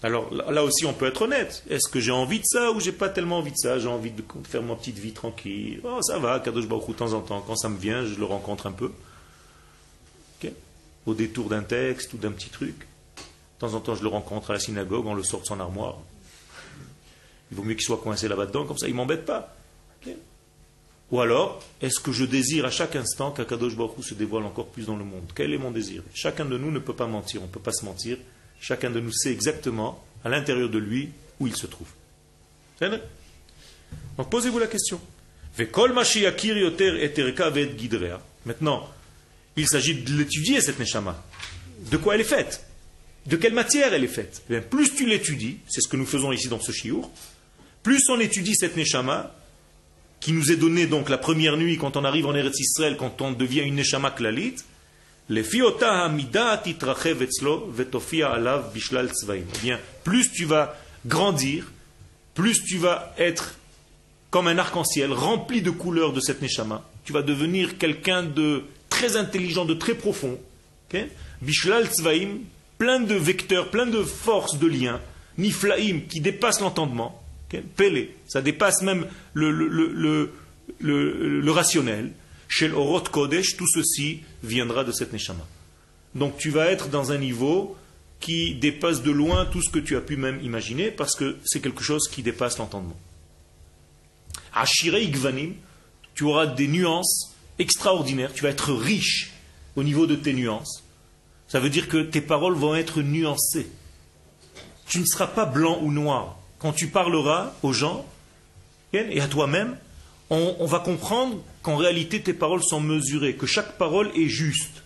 [0.02, 1.64] Alors là aussi, on peut être honnête.
[1.70, 3.78] Est-ce que j'ai envie de ça ou j'ai pas tellement envie de ça?
[3.78, 5.80] J'ai envie de faire ma petite vie tranquille.
[5.84, 7.42] Oh, ça va, Kadosh Baruch de temps en temps.
[7.46, 8.92] Quand ça me vient, je le rencontre un peu.
[11.06, 12.80] Au détour d'un texte ou d'un petit truc.
[12.80, 15.60] De temps en temps, je le rencontre à la synagogue, on le sort de son
[15.60, 15.98] armoire.
[17.52, 19.54] Il vaut mieux qu'il soit coincé là-bas dedans, comme ça il ne m'embête pas.
[21.12, 24.86] Ou alors, est-ce que je désire à chaque instant qu'Akadosh Baruch se dévoile encore plus
[24.86, 25.30] dans le monde?
[25.32, 26.02] Quel est mon désir?
[26.12, 28.18] Chacun de nous ne peut pas mentir, on ne peut pas se mentir.
[28.60, 31.88] Chacun de nous sait exactement, à l'intérieur de lui, où il se trouve.
[34.16, 35.00] Donc posez-vous la question.
[38.44, 38.88] Maintenant,
[39.56, 41.24] il s'agit de l'étudier, cette neshama.
[41.90, 42.64] De quoi elle est faite?
[43.26, 44.42] De quelle matière elle est faite?
[44.50, 47.10] Eh Plus tu l'étudies, c'est ce que nous faisons ici dans ce chiour,
[47.82, 49.34] plus on étudie cette neshama,
[50.20, 53.20] qui nous est donnée donc la première nuit quand on arrive en Eretz Israël, quand
[53.20, 54.10] on devient une neshama
[58.72, 61.72] bishlal eh bien, plus tu vas grandir,
[62.34, 63.54] plus tu vas être
[64.30, 69.16] comme un arc-en-ciel rempli de couleurs de cette neshama, Tu vas devenir quelqu'un de très
[69.16, 70.38] intelligent, de très profond.
[71.42, 72.40] Bishlal tzvaim,
[72.78, 75.00] plein de vecteurs, plein de forces de liens.
[75.38, 77.22] Niflaim, qui dépasse l'entendement.
[77.76, 80.30] Pélé, ça dépasse même le,
[81.50, 82.12] rationnel.
[82.48, 85.46] Shel Orot Kodesh, tout ceci viendra de cette Neshama.
[86.14, 87.76] Donc tu vas être dans un niveau
[88.20, 91.60] qui dépasse de loin tout ce que tu as pu même imaginer, parce que c'est
[91.60, 92.96] quelque chose qui dépasse l'entendement.
[94.54, 95.54] Ashire Igvanim,
[96.14, 99.32] tu auras des nuances extraordinaires, tu vas être riche
[99.76, 100.82] au niveau de tes nuances.
[101.48, 103.68] Ça veut dire que tes paroles vont être nuancées.
[104.88, 106.38] Tu ne seras pas blanc ou noir.
[106.58, 108.06] Quand tu parleras aux gens
[108.92, 109.76] et à toi-même,
[110.30, 114.82] on, va comprendre qu'en réalité tes paroles sont mesurées, que chaque parole est juste.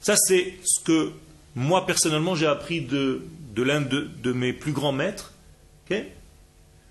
[0.00, 1.12] Ça, c'est ce que
[1.54, 3.22] moi personnellement j'ai appris de,
[3.56, 5.32] l'un de, mes plus grands maîtres.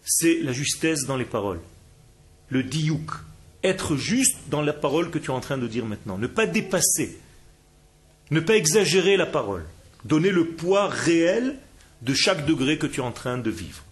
[0.04, 1.60] c'est la justesse dans les paroles.
[2.50, 3.12] Le diouk.
[3.64, 6.18] Être juste dans la parole que tu es en train de dire maintenant.
[6.18, 7.20] Ne pas dépasser.
[8.32, 9.66] Ne pas exagérer la parole.
[10.04, 11.58] Donner le poids réel
[12.02, 13.84] de chaque degré que tu es en train de vivre.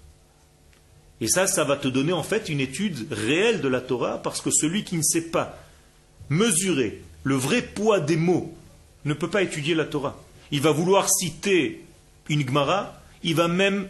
[1.21, 4.41] Et ça, ça va te donner en fait une étude réelle de la Torah, parce
[4.41, 5.58] que celui qui ne sait pas
[6.29, 8.53] mesurer le vrai poids des mots
[9.05, 10.17] ne peut pas étudier la Torah.
[10.51, 11.84] Il va vouloir citer
[12.29, 13.88] une Gemara, il va même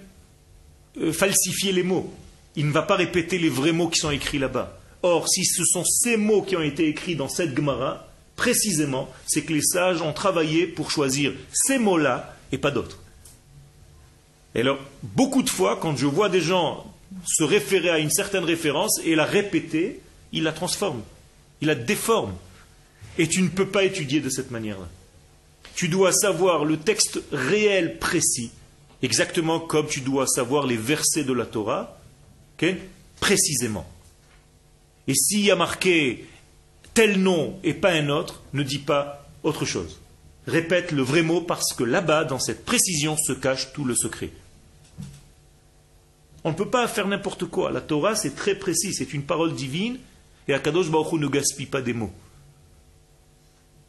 [1.00, 2.12] euh, falsifier les mots.
[2.56, 4.78] Il ne va pas répéter les vrais mots qui sont écrits là-bas.
[5.04, 9.44] Or, si ce sont ces mots qui ont été écrits dans cette Gemara, précisément, c'est
[9.44, 13.00] que les sages ont travaillé pour choisir ces mots-là et pas d'autres.
[14.56, 16.92] Et alors, beaucoup de fois, quand je vois des gens
[17.26, 20.00] se référer à une certaine référence et la répéter,
[20.32, 21.02] il la transforme,
[21.62, 22.34] il la déforme.
[23.18, 24.88] Et tu ne peux pas étudier de cette manière-là.
[25.76, 28.52] Tu dois savoir le texte réel précis,
[29.02, 32.00] exactement comme tu dois savoir les versets de la Torah,
[33.20, 33.88] précisément.
[35.08, 36.26] Et s'il y a marqué
[36.94, 40.00] tel nom et pas un autre, ne dis pas autre chose.
[40.48, 44.32] Répète le vrai mot parce que là-bas, dans cette précision, se cache tout le secret.
[46.44, 47.72] On ne peut pas faire n'importe quoi.
[47.72, 49.98] La Torah, c'est très précis, c'est une parole divine,
[50.48, 52.12] et Akadosh Baruch Hu ne gaspille pas des mots.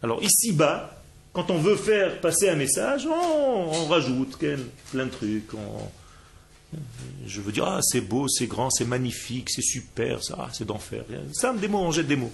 [0.02, 4.36] Alors ici-bas, quand on veut faire passer un message, on, rajoute
[4.90, 5.50] plein de trucs.
[7.26, 10.66] je veux dire, ah, c'est beau, c'est grand, c'est magnifique, c'est super, ça, ah, c'est
[10.66, 11.04] d'enfer.
[11.32, 12.32] Ça, des mots, on jette des mots.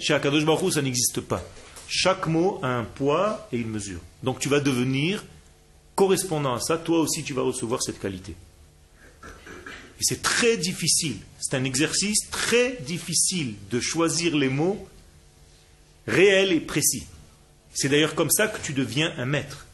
[0.00, 1.42] Chez Akadosh Baruch ça n'existe pas.
[1.86, 4.00] Chaque mot a un poids et une mesure.
[4.22, 5.24] Donc tu vas devenir
[5.94, 8.34] correspondant à ça, toi aussi tu vas recevoir cette qualité.
[10.00, 14.88] Et c'est très difficile, c'est un exercice très difficile de choisir les mots
[16.06, 17.06] réels et précis.
[17.74, 19.66] C'est d'ailleurs comme ça que tu deviens un maître.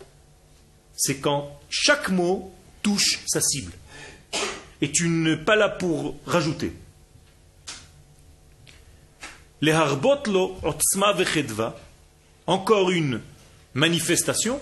[0.96, 3.72] C'est quand chaque mot touche sa cible.
[4.80, 6.72] Et tu n'es pas là pour rajouter.
[9.60, 10.58] Les harbotlo
[12.46, 13.20] encore une
[13.72, 14.60] manifestation,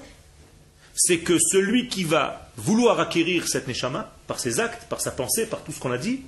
[0.95, 5.47] c'est que celui qui va vouloir acquérir cette neshama, par ses actes, par sa pensée,
[5.47, 6.21] par tout ce qu'on a dit,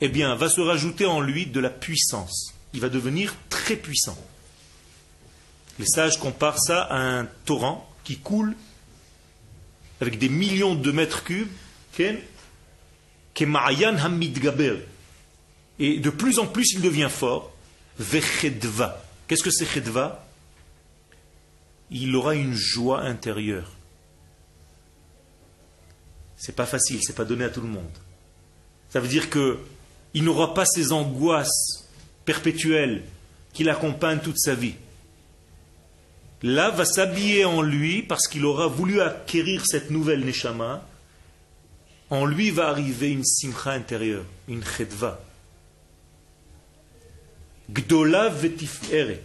[0.00, 2.52] eh bien, va se rajouter en lui de la puissance.
[2.72, 4.18] Il va devenir très puissant.
[5.78, 8.54] Les sages comparent ça à un torrent qui coule
[10.00, 11.48] avec des millions de mètres cubes,
[11.98, 12.18] et
[15.98, 17.52] de plus en plus il devient fort.
[17.98, 20.26] Qu'est-ce que c'est chedva?
[21.90, 23.72] Il aura une joie intérieure.
[26.36, 27.84] C'est pas facile, c'est pas donné à tout le monde.
[28.90, 29.58] Ça veut dire que
[30.14, 31.88] il n'aura pas ces angoisses
[32.24, 33.02] perpétuelles
[33.52, 34.74] qui l'accompagnent toute sa vie.
[36.42, 40.86] Là va s'habiller en lui parce qu'il aura voulu acquérir cette nouvelle neshama.
[42.08, 45.20] En lui va arriver une simcha intérieure, une chedva.
[47.70, 49.24] Gdola vetiferet.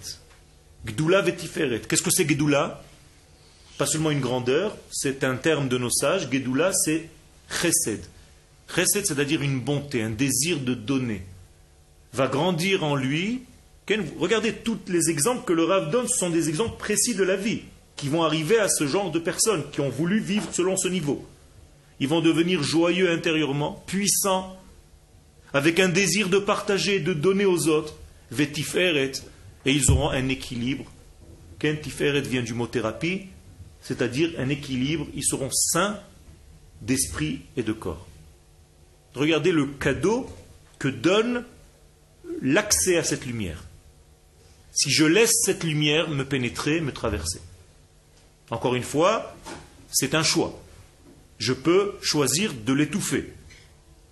[0.86, 1.82] Gdoula vetiferet.
[1.82, 2.82] Qu'est-ce que c'est Gdoula?
[3.82, 6.30] Pas seulement une grandeur, c'est un terme de nos sages.
[6.30, 7.10] Gdoula, c'est
[7.50, 8.02] chesed.
[8.76, 11.24] Chesed, c'est-à-dire une bonté, un désir de donner.
[12.13, 13.41] Va grandir en lui.
[14.20, 17.36] Regardez tous les exemples que le Rav donne, ce sont des exemples précis de la
[17.36, 17.63] vie,
[17.96, 21.28] qui vont arriver à ce genre de personnes, qui ont voulu vivre selon ce niveau.
[22.00, 24.62] Ils vont devenir joyeux intérieurement, puissants,
[25.56, 27.96] avec un désir de partager, de donner aux autres
[28.38, 28.52] et
[29.65, 30.86] ils auront un équilibre.
[31.58, 33.24] Ken tiferet vient du mot thérapie,
[33.82, 36.00] c'est-à-dire un équilibre, ils seront sains
[36.82, 38.08] d'esprit et de corps.
[39.13, 40.30] Regardez le cadeau
[40.80, 41.44] que donne
[42.41, 43.63] l'accès à cette lumière.
[44.72, 47.41] Si je laisse cette lumière me pénétrer, me traverser.
[48.50, 49.36] Encore une fois,
[49.91, 50.60] c'est un choix.
[51.39, 53.34] Je peux choisir de l'étouffer.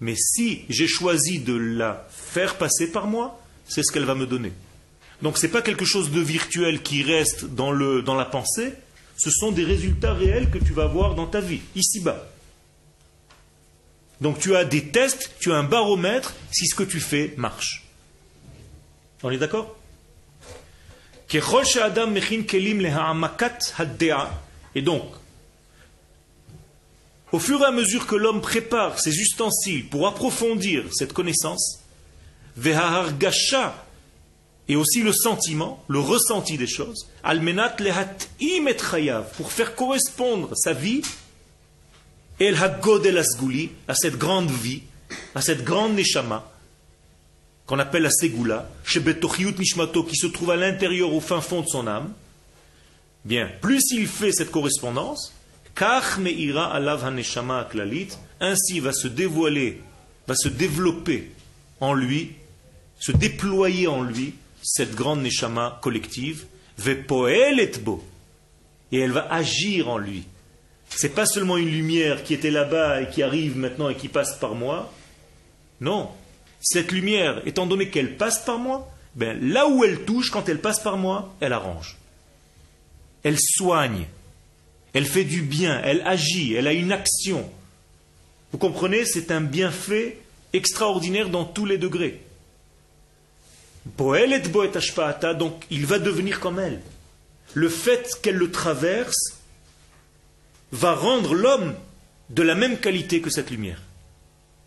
[0.01, 4.25] Mais si j'ai choisi de la faire passer par moi, c'est ce qu'elle va me
[4.25, 4.51] donner.
[5.21, 8.73] Donc ce n'est pas quelque chose de virtuel qui reste dans, dans la pensée,
[9.19, 12.25] ce sont des résultats réels que tu vas voir dans ta vie, ici-bas.
[14.21, 17.85] Donc tu as des tests, tu as un baromètre si ce que tu fais marche.
[19.21, 19.75] On est d'accord?
[24.75, 25.03] Et donc,
[27.31, 31.81] au fur et à mesure que l'homme prépare ses ustensiles pour approfondir cette connaissance,
[34.69, 37.75] et aussi le sentiment, le ressenti des choses, almenat
[39.35, 41.01] pour faire correspondre sa vie.
[42.39, 44.83] El à cette grande vie,
[45.33, 46.49] à cette grande neshama,
[47.65, 48.69] qu'on appelle la segula,
[49.57, 52.13] nishmato, qui se trouve à l'intérieur, au fin fond de son âme,
[53.25, 55.33] bien, plus il fait cette correspondance,
[58.39, 59.81] ainsi va se dévoiler,
[60.27, 61.31] va se développer
[61.79, 62.33] en lui,
[62.99, 66.45] se déployer en lui, cette grande neshama collective,
[68.91, 70.23] et elle va agir en lui.
[70.89, 74.37] C'est pas seulement une lumière qui était là-bas et qui arrive maintenant et qui passe
[74.39, 74.91] par moi.
[75.81, 76.09] Non.
[76.61, 80.59] Cette lumière, étant donné qu'elle passe par moi, ben, là où elle touche, quand elle
[80.59, 81.97] passe par moi, elle arrange.
[83.23, 84.05] Elle soigne.
[84.93, 85.81] Elle fait du bien.
[85.83, 86.53] Elle agit.
[86.53, 87.49] Elle a une action.
[88.51, 89.05] Vous comprenez?
[89.05, 90.17] C'est un bienfait
[90.53, 92.21] extraordinaire dans tous les degrés.
[93.97, 96.81] Donc il va devenir comme elle.
[97.53, 99.39] Le fait qu'elle le traverse
[100.71, 101.75] va rendre l'homme
[102.29, 103.81] de la même qualité que cette lumière.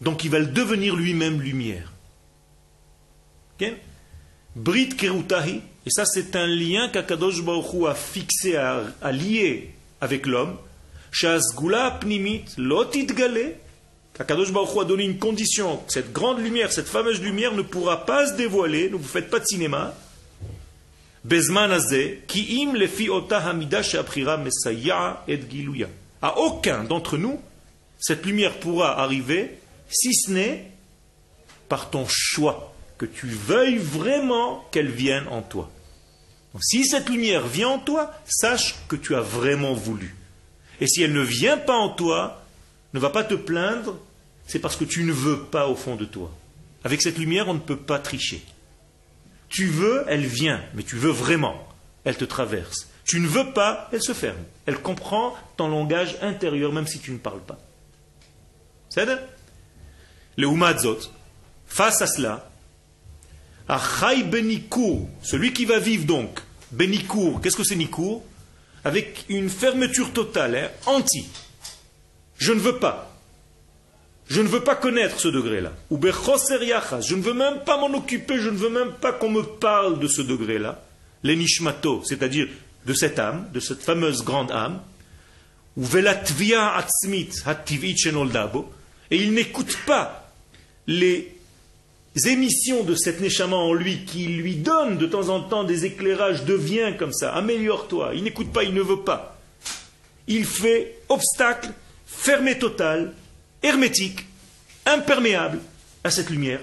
[0.00, 1.92] Donc il va devenir lui-même lumière.
[4.56, 4.90] Brit
[5.84, 10.56] et ça c'est un lien qu'Akadosh Baruch a fixé, à, lier avec l'homme.
[11.10, 13.56] Shazgula pnimit lotit gale.
[14.18, 18.26] Akadosh Baruch a donné une condition, cette grande lumière, cette fameuse lumière ne pourra pas
[18.26, 19.94] se dévoiler, ne vous faites pas de cinéma.
[26.22, 27.40] À aucun d'entre nous,
[27.98, 30.70] cette lumière pourra arriver si ce n'est
[31.68, 35.70] par ton choix, que tu veuilles vraiment qu'elle vienne en toi.
[36.60, 40.14] si cette lumière vient en toi, sache que tu as vraiment voulu.
[40.80, 42.41] Et si elle ne vient pas en toi,
[42.94, 43.98] ne va pas te plaindre,
[44.46, 46.30] c'est parce que tu ne veux pas au fond de toi.
[46.84, 48.42] Avec cette lumière, on ne peut pas tricher.
[49.48, 51.68] Tu veux, elle vient, mais tu veux vraiment.
[52.04, 52.88] Elle te traverse.
[53.04, 54.42] Tu ne veux pas, elle se ferme.
[54.66, 57.58] Elle comprend ton langage intérieur, même si tu ne parles pas.
[58.88, 59.06] C'est
[60.36, 60.98] Le Umadzot,
[61.66, 62.50] face à cela,
[63.68, 66.40] Achai Benikour, celui qui va vivre donc,
[66.72, 68.22] Benikour, qu'est-ce que c'est Nikour
[68.84, 71.26] Avec une fermeture totale, hein, anti.
[72.42, 73.08] Je ne veux pas.
[74.28, 75.70] Je ne veux pas connaître ce degré-là.
[75.90, 79.42] Ou je ne veux même pas m'en occuper, je ne veux même pas qu'on me
[79.42, 80.82] parle de ce degré-là.
[81.22, 82.48] L'enishmato, c'est-à-dire
[82.84, 84.80] de cette âme, de cette fameuse grande âme.
[85.76, 87.28] Ou velatvia atzmit
[89.12, 90.28] Et il n'écoute pas
[90.88, 91.36] les
[92.26, 96.44] émissions de cette neshama en lui qui lui donne de temps en temps des éclairages,
[96.44, 98.16] deviens comme ça, améliore-toi.
[98.16, 99.38] Il n'écoute pas, il ne veut pas.
[100.26, 101.70] Il fait obstacle,
[102.16, 103.12] fermé total,
[103.62, 104.26] hermétique,
[104.86, 105.60] imperméable
[106.04, 106.60] à cette lumière.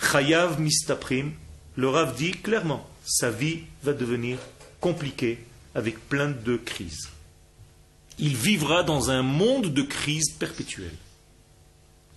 [0.00, 1.32] Chayav mistaprim,
[1.76, 4.38] le Rav dit clairement, sa vie va devenir
[4.80, 5.38] compliquée
[5.74, 7.08] avec plein de crises.
[8.18, 10.96] Il vivra dans un monde de crises perpétuelles.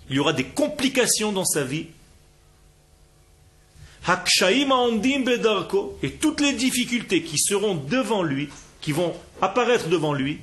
[0.09, 1.87] Il y aura des complications dans sa vie.
[6.03, 8.49] Et toutes les difficultés qui seront devant lui,
[8.81, 10.39] qui vont apparaître devant lui,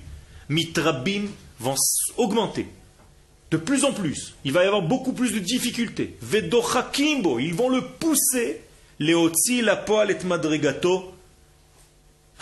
[0.50, 1.76] mitrabim vont
[2.18, 2.66] augmenter.
[3.50, 4.34] De plus en plus.
[4.44, 6.16] Il va y avoir beaucoup plus de difficultés.
[6.20, 8.60] Vedochakimbo, ils vont le pousser.
[8.98, 11.14] Leotzi la poal et madrigato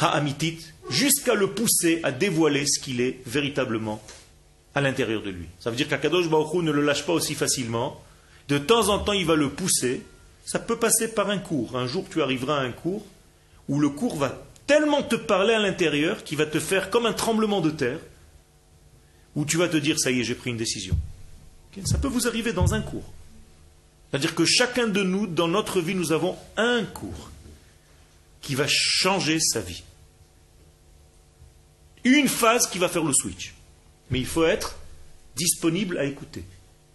[0.01, 0.59] ha'amitit,
[0.91, 4.03] jusqu'à le pousser à dévoiler ce qu'il est véritablement
[4.75, 5.47] à l'intérieur de lui.
[5.59, 8.01] Ça veut dire qu'Akadosh Baruch ne le lâche pas aussi facilement.
[8.49, 10.03] De temps en temps, il va le pousser.
[10.45, 11.77] Ça peut passer par un cours.
[11.77, 13.05] Un jour, tu arriveras à un cours
[13.69, 14.29] où le cours va
[14.69, 17.99] tellement te parler à l'intérieur qu'il va te faire comme un tremblement de terre
[19.35, 20.97] où tu vas te dire, ça y est, j'ai pris une décision.
[21.85, 23.13] Ça peut vous arriver dans un cours.
[24.11, 27.31] C'est-à-dire que chacun de nous, dans notre vie, nous avons un cours
[28.41, 29.83] qui va changer sa vie.
[32.05, 33.55] Une phase qui va faire le switch.
[34.11, 34.77] Mais il faut être
[35.37, 36.45] disponible à écouter.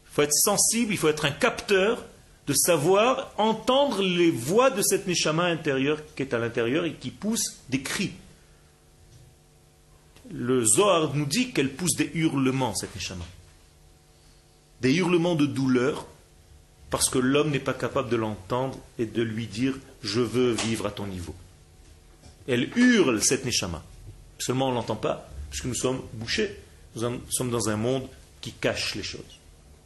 [0.06, 2.06] Il faut être sensible, il faut être un capteur
[2.48, 7.10] de savoir entendre les voix de cette neshama intérieure qui est à l'intérieur et qui
[7.10, 8.14] pousse des cris
[10.32, 13.26] le Zohar nous dit qu'elle pousse des hurlements, cette Neshama.
[14.82, 16.08] Des hurlements de douleur,
[16.90, 20.88] parce que l'homme n'est pas capable de l'entendre et de lui dire je veux vivre
[20.88, 21.36] à ton niveau.
[22.48, 23.82] Elle hurle cette neshama.
[24.38, 26.58] Seulement on ne l'entend pas, puisque nous sommes bouchés.
[26.96, 28.08] Nous sommes dans un monde
[28.42, 29.22] qui cache les choses.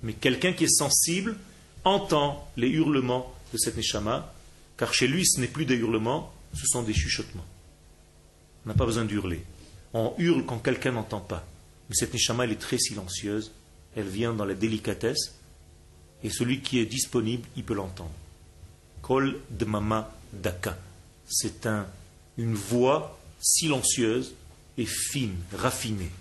[0.02, 1.36] Mais quelqu'un qui est sensible
[1.84, 4.34] entend les hurlements de cette neshama,
[4.78, 7.46] car chez lui ce n'est plus des hurlements, ce sont des chuchotements.
[8.66, 9.44] On n'a pas besoin d'hurler.
[9.94, 11.46] On hurle quand quelqu'un n'entend pas.
[11.90, 13.52] Mais cette neshama, elle est très silencieuse.
[13.96, 15.34] Elle vient dans la délicatesse.
[16.24, 18.12] Et celui qui est disponible, il peut l'entendre.
[19.02, 20.78] Kol de mama daka.
[21.28, 21.88] C'est un,
[22.38, 24.34] une voix silencieuse
[24.78, 26.12] et fine, raffinée.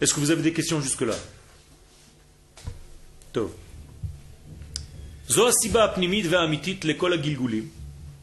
[0.00, 1.14] Est-ce que vous avez des questions jusque-là?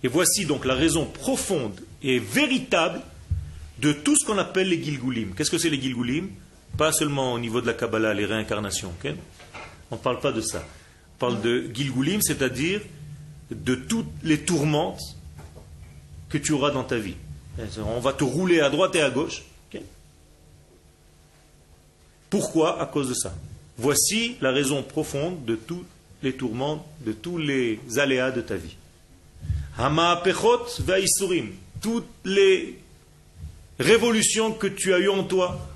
[0.03, 3.01] Et voici donc la raison profonde et véritable
[3.79, 5.33] de tout ce qu'on appelle les Gilgulim.
[5.35, 6.29] Qu'est-ce que c'est les Gilgulim
[6.77, 8.93] Pas seulement au niveau de la Kabbalah, les réincarnations.
[9.89, 10.63] On ne parle pas de ça.
[11.15, 12.81] On parle de Gilgulim, c'est-à-dire
[13.49, 15.01] de toutes les tourmentes
[16.29, 17.15] que tu auras dans ta vie.
[17.85, 19.43] On va te rouler à droite et à gauche.
[22.29, 22.81] Pourquoi?
[22.81, 23.35] À cause de ça.
[23.81, 25.83] Voici la raison profonde de tous
[26.21, 28.75] les tourments, de tous les aléas de ta vie.
[29.75, 31.47] Hama'apechot ve'aisurim.
[31.81, 32.77] Toutes les
[33.79, 35.67] révolutions que tu as eues en toi,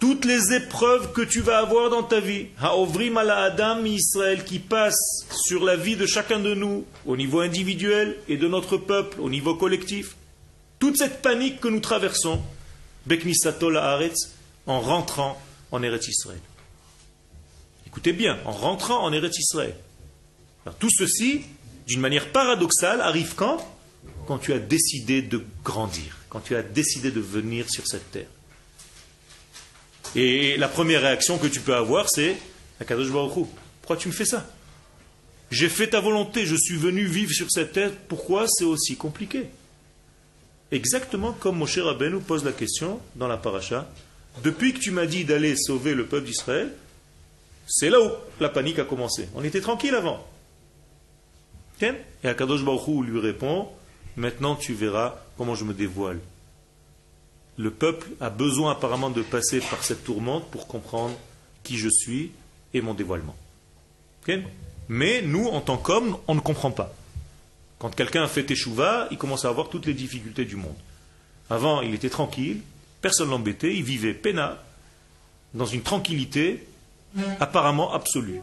[0.00, 4.58] toutes les épreuves que tu vas avoir dans ta vie, Ha'ovrim ala Adam Israël qui
[4.58, 9.20] passe sur la vie de chacun de nous, au niveau individuel et de notre peuple,
[9.20, 10.16] au niveau collectif,
[10.80, 12.42] toute cette panique que nous traversons,
[13.06, 14.32] Beknisatol Haaretz,
[14.66, 15.40] en rentrant
[15.70, 16.40] en Eretz Israël.
[17.94, 19.76] Écoutez bien, en rentrant en Eretz Israël.
[20.80, 21.42] tout ceci,
[21.86, 23.64] d'une manière paradoxale, arrive quand?
[24.26, 28.26] Quand tu as décidé de grandir, quand tu as décidé de venir sur cette terre.
[30.16, 32.36] Et la première réaction que tu peux avoir, c'est
[32.80, 34.44] Akadosh pourquoi tu me fais ça?
[35.52, 39.44] J'ai fait ta volonté, je suis venu vivre sur cette terre, pourquoi c'est aussi compliqué?
[40.72, 43.88] Exactement comme Moshe Rabbeinu pose la question dans la paracha
[44.42, 46.72] depuis que tu m'as dit d'aller sauver le peuple d'Israël,
[47.66, 48.10] c'est là où
[48.40, 49.28] la panique a commencé.
[49.34, 50.24] On était tranquille avant.
[51.82, 53.68] Et Akadosh Baruch lui répond
[54.16, 56.20] Maintenant tu verras comment je me dévoile.
[57.56, 61.14] Le peuple a besoin apparemment de passer par cette tourmente pour comprendre
[61.62, 62.30] qui je suis
[62.72, 63.36] et mon dévoilement.
[64.88, 66.94] Mais nous, en tant qu'hommes, on ne comprend pas.
[67.78, 70.76] Quand quelqu'un fait échouva, il commence à avoir toutes les difficultés du monde.
[71.50, 72.60] Avant, il était tranquille,
[73.04, 74.64] Personne l'embêtait, il vivait pena,
[75.52, 76.66] dans une tranquillité
[77.40, 78.40] apparemment absolue.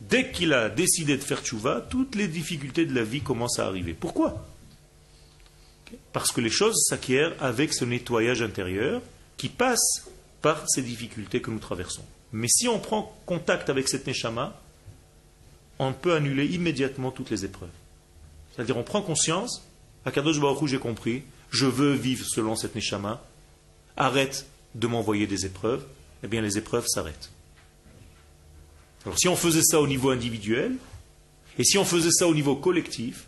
[0.00, 3.66] Dès qu'il a décidé de faire tchouva, toutes les difficultés de la vie commencent à
[3.66, 3.94] arriver.
[3.94, 4.46] Pourquoi?
[6.12, 9.00] Parce que les choses s'acquièrent avec ce nettoyage intérieur
[9.36, 10.06] qui passe
[10.42, 12.04] par ces difficultés que nous traversons.
[12.32, 14.60] Mais si on prend contact avec cette neshama,
[15.78, 17.70] on peut annuler immédiatement toutes les épreuves.
[18.54, 19.62] C'est-à-dire on prend conscience,
[20.04, 23.22] à Kadosh Baruch j'ai compris, je veux vivre selon cette neshama,
[23.96, 25.84] arrête de m'envoyer des épreuves,
[26.22, 27.30] eh bien les épreuves s'arrêtent.
[29.04, 30.72] Alors si on faisait ça au niveau individuel,
[31.58, 33.24] et si on faisait ça au niveau collectif,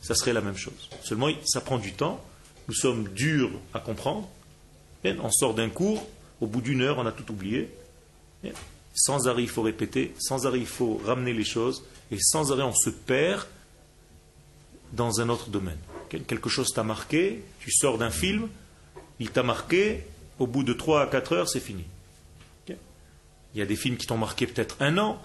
[0.00, 0.90] ça serait la même chose.
[1.02, 2.22] Seulement, ça prend du temps,
[2.68, 4.28] nous sommes durs à comprendre,
[5.04, 6.06] on sort d'un cours,
[6.40, 7.70] au bout d'une heure, on a tout oublié.
[8.94, 12.62] Sans arrêt, il faut répéter, sans arrêt, il faut ramener les choses, et sans arrêt,
[12.62, 13.46] on se perd
[14.92, 15.78] dans un autre domaine.
[16.08, 18.48] Quelque chose t'a marqué, tu sors d'un film,
[19.18, 20.04] il t'a marqué,
[20.38, 21.84] au bout de 3 à 4 heures, c'est fini.
[23.56, 25.18] Il y a des films qui t'ont marqué peut-être un an,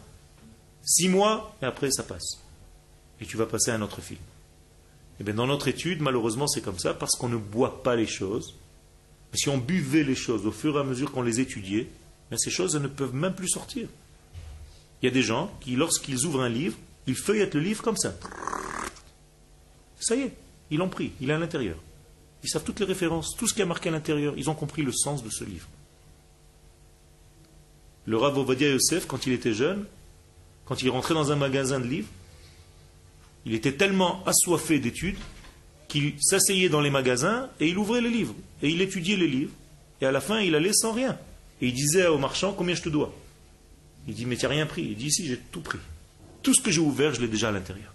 [0.86, 2.39] six mois, et après ça passe.
[3.19, 4.21] Et tu vas passer à un autre film.
[4.21, 7.97] Et eh bien dans notre étude, malheureusement, c'est comme ça, parce qu'on ne boit pas
[7.97, 8.55] les choses.
[9.34, 11.89] Mais si on buvait les choses au fur et à mesure qu'on les étudiait,
[12.32, 13.89] mais ces choses ne peuvent même plus sortir.
[15.01, 16.77] Il y a des gens qui, lorsqu'ils ouvrent un livre,
[17.07, 18.15] ils feuillettent le livre comme ça.
[19.99, 20.34] Ça y est,
[20.69, 21.75] ils l'ont pris, il est à l'intérieur.
[22.45, 24.36] Ils savent toutes les références, tout ce qui a marqué à l'intérieur.
[24.38, 25.67] Ils ont compris le sens de ce livre.
[28.06, 29.86] Le Rav Ovadia Yosef, quand il était jeune,
[30.66, 32.08] quand il rentrait dans un magasin de livres,
[33.45, 35.18] il était tellement assoiffé d'études
[35.88, 38.36] qu'il s'asseyait dans les magasins et il ouvrait les livres.
[38.62, 39.52] Et il étudiait les livres.
[39.99, 41.18] Et à la fin, il allait sans rien.
[41.62, 43.14] Et il disait au marchand Combien je te dois?
[44.08, 44.84] Il dit Mais tu n'as rien pris.
[44.84, 45.80] Il dit Si, j'ai tout pris.
[46.43, 47.93] Tout ce que j'ai ouvert, je l'ai déjà à l'intérieur.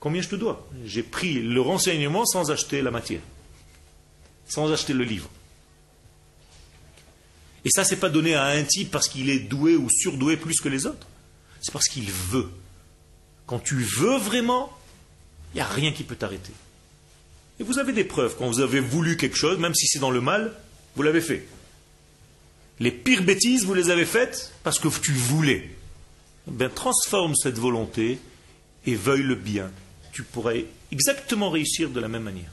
[0.00, 0.66] Combien je te dois?
[0.84, 3.20] J'ai pris le renseignement sans acheter la matière
[4.48, 5.28] sans acheter le livre.
[7.66, 10.60] Et ça, c'est pas donné à un type parce qu'il est doué ou surdoué plus
[10.60, 11.08] que les autres.
[11.60, 12.48] C'est parce qu'il veut.
[13.44, 14.72] Quand tu veux vraiment,
[15.52, 16.52] il n'y a rien qui peut t'arrêter.
[17.58, 18.36] Et vous avez des preuves.
[18.38, 20.54] Quand vous avez voulu quelque chose, même si c'est dans le mal,
[20.94, 21.44] vous l'avez fait.
[22.78, 25.68] Les pires bêtises, vous les avez faites parce que tu voulais.
[26.46, 28.20] Ben, transforme cette volonté
[28.86, 29.72] et veuille le bien.
[30.12, 32.52] Tu pourrais exactement réussir de la même manière.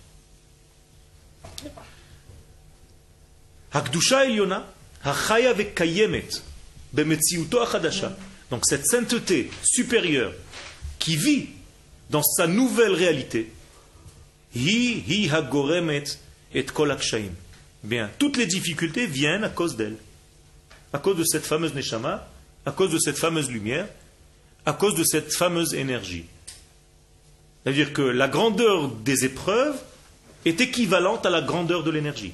[3.72, 4.66] Hakdusha Eliona,
[5.04, 6.30] Hachaya Kayemet,
[8.49, 10.34] Donc cette sainteté supérieure
[10.99, 11.49] qui vit
[12.10, 13.51] dans sa nouvelle réalité,
[14.56, 16.04] Hi Hi Hagoremet
[16.54, 16.95] et Kol
[17.84, 19.97] Bien, toutes les difficultés viennent à cause d'elle
[20.93, 22.28] à cause de cette fameuse Neshama,
[22.66, 23.88] à cause de cette fameuse lumière,
[24.66, 26.26] à cause de cette fameuse énergie.
[27.64, 29.76] C'est-à-dire que la grandeur des épreuves
[30.45, 32.34] est équivalente à la grandeur de l'énergie.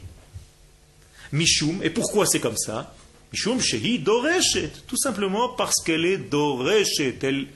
[1.31, 2.93] Mishum, et pourquoi c'est comme ça?
[3.31, 7.47] Mishum Shehi Doreshet, tout simplement parce qu'elle est Doreshet, elle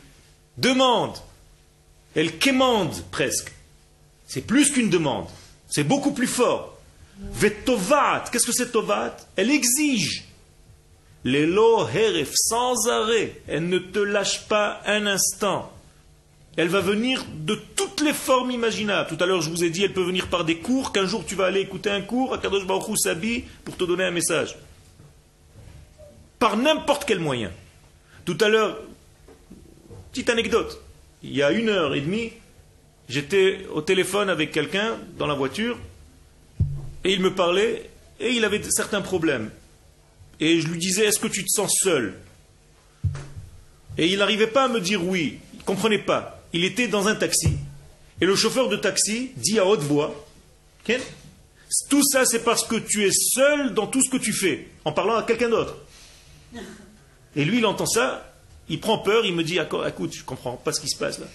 [0.58, 1.18] demande,
[2.16, 3.52] elle quémande presque.
[4.28, 5.28] C'est plus qu'une demande,
[5.68, 6.78] c'est beaucoup plus fort.
[7.20, 9.16] Vetovat, qu'est-ce que c'est Tovat?
[9.36, 10.26] Elle exige.
[11.24, 13.42] L'élo heref, sans arrêt.
[13.48, 15.72] Elle ne te lâche pas un instant.
[16.56, 19.10] Elle va venir de toutes les formes imaginables.
[19.10, 21.26] Tout à l'heure, je vous ai dit, elle peut venir par des cours, qu'un jour
[21.26, 24.56] tu vas aller écouter un cours, à Kadosh Baruch Sabi, pour te donner un message.
[26.38, 27.52] Par n'importe quel moyen.
[28.26, 28.80] Tout à l'heure,
[30.12, 30.80] petite anecdote.
[31.24, 32.34] Il y a une heure et demie,
[33.10, 35.78] j'étais au téléphone avec quelqu'un dans la voiture,
[37.04, 37.90] et il me parlait,
[38.20, 39.50] et il avait certains problèmes
[40.40, 42.16] et je lui disais Est-ce que tu te sens seul?
[43.98, 45.40] Et il n'arrivait pas à me dire oui.
[45.54, 46.33] Il ne comprenait pas.
[46.54, 47.58] Il était dans un taxi.
[48.22, 50.14] Et le chauffeur de taxi dit à haute voix
[51.90, 54.92] Tout ça, c'est parce que tu es seul dans tout ce que tu fais, en
[54.92, 55.78] parlant à quelqu'un d'autre.
[57.36, 58.32] Et lui, il entend ça,
[58.70, 61.20] il prend peur, il me dit Écoute, je ne comprends pas ce qui se passe
[61.20, 61.26] là.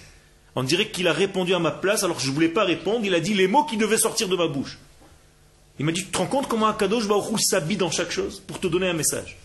[0.54, 3.04] On dirait qu'il a répondu à ma place alors que je ne voulais pas répondre.
[3.04, 4.78] Il a dit les mots qui devaient sortir de ma bouche.
[5.78, 8.58] Il m'a dit, tu te rends compte comment Akadosh Baruch s'habille dans chaque chose pour
[8.58, 9.36] te donner un message?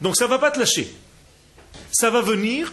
[0.00, 0.92] Donc ça ne va pas te lâcher.
[1.90, 2.72] Ça va venir,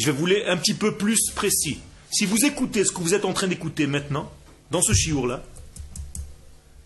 [0.00, 1.78] je vais vous l'être un petit peu plus précis.
[2.10, 4.30] Si vous écoutez ce que vous êtes en train d'écouter maintenant,
[4.70, 5.42] dans ce chiour-là,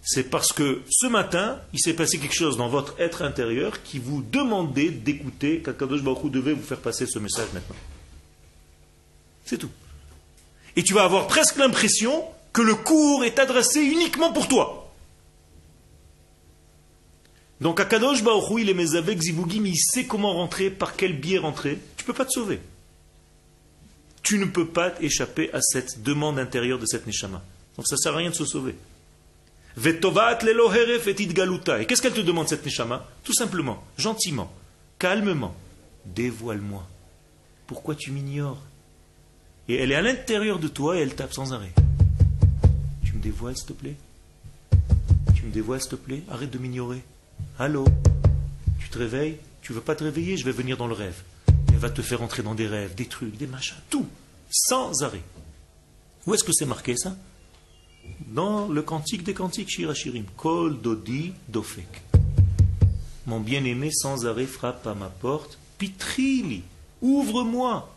[0.02, 3.98] c'est parce que ce matin, il s'est passé quelque chose dans votre être intérieur qui
[3.98, 7.76] vous demandait d'écouter qu'Akadosh Baruch devait vous faire passer ce message maintenant.
[9.46, 9.70] C'est tout.
[10.76, 14.92] Et tu vas avoir presque l'impression que le cours est adressé uniquement pour toi.
[17.60, 21.38] Donc Akadosh Baruch il est mes avec Zivugim, il sait comment rentrer, par quel biais
[21.38, 21.78] rentrer.
[21.96, 22.60] Tu ne peux pas te sauver.
[24.24, 27.40] Tu ne peux pas échapper à cette demande intérieure de cette Neshama.
[27.76, 28.74] Donc ça ne sert à rien de se sauver.
[29.76, 29.92] Et
[31.86, 33.06] qu'est-ce qu'elle te demande cette Neshama?
[33.22, 34.52] Tout simplement, gentiment,
[34.98, 35.54] calmement,
[36.06, 36.84] dévoile-moi.
[37.68, 38.60] Pourquoi tu m'ignores?
[39.68, 41.72] Et elle est à l'intérieur de toi et elle tape sans arrêt
[43.24, 43.96] dévoiles, s'il te plaît?
[45.34, 46.22] Tu me dévoiles, s'il te plaît?
[46.30, 47.02] Arrête de m'ignorer.
[47.58, 47.86] Allô?
[48.78, 49.38] Tu te réveilles?
[49.62, 50.36] Tu veux pas te réveiller?
[50.36, 51.22] Je vais venir dans le rêve.
[51.68, 54.06] Elle va te faire entrer dans des rêves, des trucs, des machins, tout,
[54.54, 55.22] sans arrêt.
[56.26, 57.16] Où est-ce que c'est marqué ça?
[58.28, 60.26] Dans le cantique des cantiques, Shirachirim.
[60.36, 62.02] Kol Dodi Dofek.
[63.26, 65.58] Mon bien-aimé sans arrêt frappe à ma porte.
[65.78, 66.62] Pitrili,
[67.02, 67.92] ouvre-moi.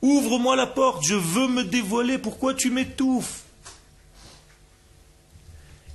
[0.00, 2.16] Ouvre-moi la porte, je veux me dévoiler.
[2.18, 3.42] Pourquoi tu m'étouffes?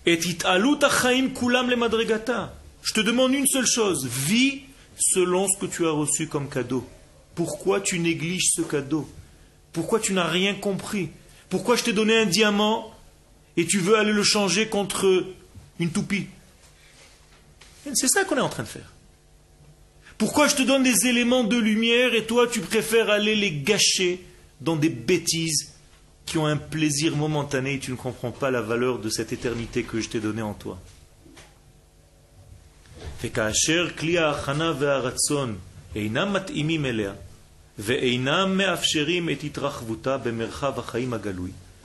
[0.06, 2.54] Et kulam le madregata.
[2.84, 4.08] Je te demande une seule chose.
[4.08, 4.62] Vis
[5.00, 6.88] selon ce que tu as reçu comme cadeau.
[7.40, 9.10] Pourquoi tu négliges ce cadeau?
[9.72, 11.10] Pourquoi tu n'as rien compris?
[11.48, 12.94] Pourquoi je t'ai donné un diamant
[13.56, 15.26] et tu veux aller le changer contre
[15.80, 16.28] une toupie?
[17.94, 18.92] C'est ça qu'on est en train de faire.
[20.18, 24.22] Pourquoi je te donne des éléments de lumière et toi tu préfères aller les gâcher
[24.60, 25.72] dans des bêtises
[26.26, 29.84] qui ont un plaisir momentané et tu ne comprends pas la valeur de cette éternité
[29.84, 30.78] que je t'ai donnée en toi?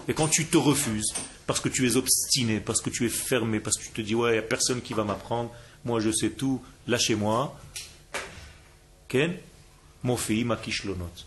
[0.09, 1.15] Et quand tu te refuses,
[1.47, 4.15] parce que tu es obstiné, parce que tu es fermé, parce que tu te dis,
[4.15, 5.53] ouais, il n'y a personne qui va m'apprendre,
[5.85, 7.57] moi je sais tout, lâchez-moi.
[9.07, 9.35] Ken,
[10.03, 10.59] mon fils, ma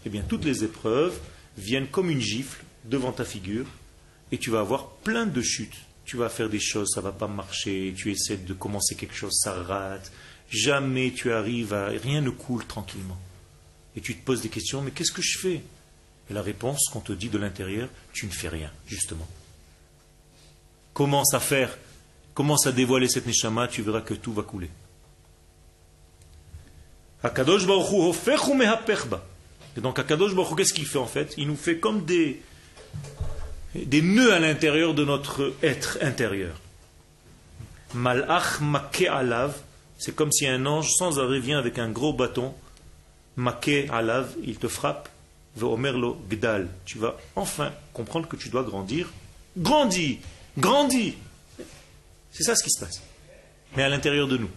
[0.06, 1.18] Eh bien, toutes les épreuves
[1.58, 3.66] viennent comme une gifle devant ta figure
[4.34, 5.78] et tu vas avoir plein de chutes.
[6.04, 9.34] Tu vas faire des choses, ça va pas marcher, tu essaies de commencer quelque chose,
[9.34, 10.12] ça rate.
[10.50, 11.88] Jamais tu arrives à...
[11.88, 13.18] Rien ne coule tranquillement.
[13.98, 15.64] Et tu te poses des questions, mais qu'est-ce que je fais?
[16.30, 19.28] Et la réponse qu'on te dit de l'intérieur, tu ne fais rien, justement.
[20.94, 21.76] Commence à faire,
[22.36, 24.70] commence à dévoiler cette neshama, tu verras que tout va couler.
[27.24, 27.30] Et
[29.82, 31.34] donc Akadosh Baruch qu'est-ce qu'il fait en fait?
[31.38, 32.40] Il nous fait comme des,
[33.74, 36.56] des nœuds à l'intérieur de notre être intérieur.
[37.96, 38.60] Malach
[39.98, 42.54] c'est comme si un ange sans arrêt vient avec un gros bâton,
[43.38, 45.10] make alav, il te frappe,
[45.56, 46.68] lo gdal.
[46.86, 49.12] Tu vas enfin comprendre que tu dois grandir.
[49.58, 50.20] Grandis,
[50.58, 51.16] grandis.
[52.32, 53.02] C'est ça ce qui se passe.
[53.76, 54.50] Mais à l'intérieur de nous.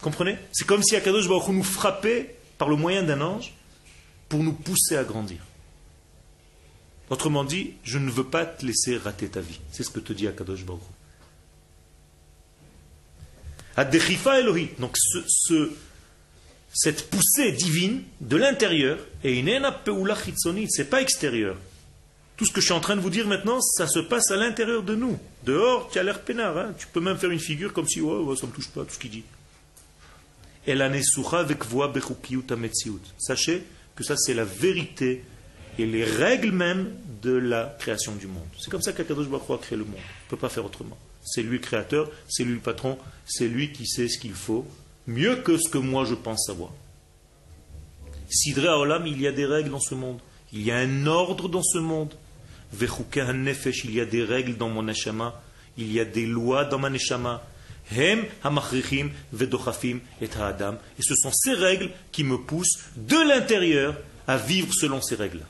[0.00, 0.38] Comprenez?
[0.52, 3.52] C'est comme si Akadosh Baruch nous frappait par le moyen d'un ange
[4.28, 5.38] pour nous pousser à grandir.
[7.08, 9.60] Autrement dit, je ne veux pas te laisser rater ta vie.
[9.70, 10.82] C'est ce que te dit Akadosh Baruch.
[14.78, 15.72] Donc ce,
[16.76, 19.42] cette poussée divine de l'intérieur, et
[20.68, 21.56] c'est pas extérieur.
[22.36, 24.36] Tout ce que je suis en train de vous dire maintenant, ça se passe à
[24.36, 25.18] l'intérieur de nous.
[25.46, 26.58] Dehors, tu as l'air peinard.
[26.58, 26.74] Hein.
[26.78, 28.92] tu peux même faire une figure comme si, oh, ça ne me touche pas, tout
[28.92, 29.24] ce qu'il dit.
[33.18, 33.64] Sachez
[33.94, 35.24] que ça, c'est la vérité
[35.78, 36.90] et les règles même
[37.22, 38.48] de la création du monde.
[38.60, 39.94] C'est comme ça qu'Akadosh Baruch a créé le monde.
[39.96, 40.98] Il ne peut pas faire autrement.
[41.24, 44.66] C'est lui le créateur, c'est lui le patron, c'est lui qui sait ce qu'il faut,
[45.06, 46.70] mieux que ce que moi je pense savoir.
[48.28, 50.18] Sidre Olam, il y a des règles dans ce monde.
[50.52, 52.14] Il y a un ordre dans ce monde.
[52.72, 55.40] Nefesh, il y a des règles dans mon neshama.
[55.78, 57.42] Il y a des lois dans ma neshama.
[57.96, 60.78] Hem hamachrichim vedochafim et ha'adam.
[60.98, 63.96] Et ce sont ces règles qui me poussent de l'intérieur
[64.26, 65.42] à vivre selon ces règles.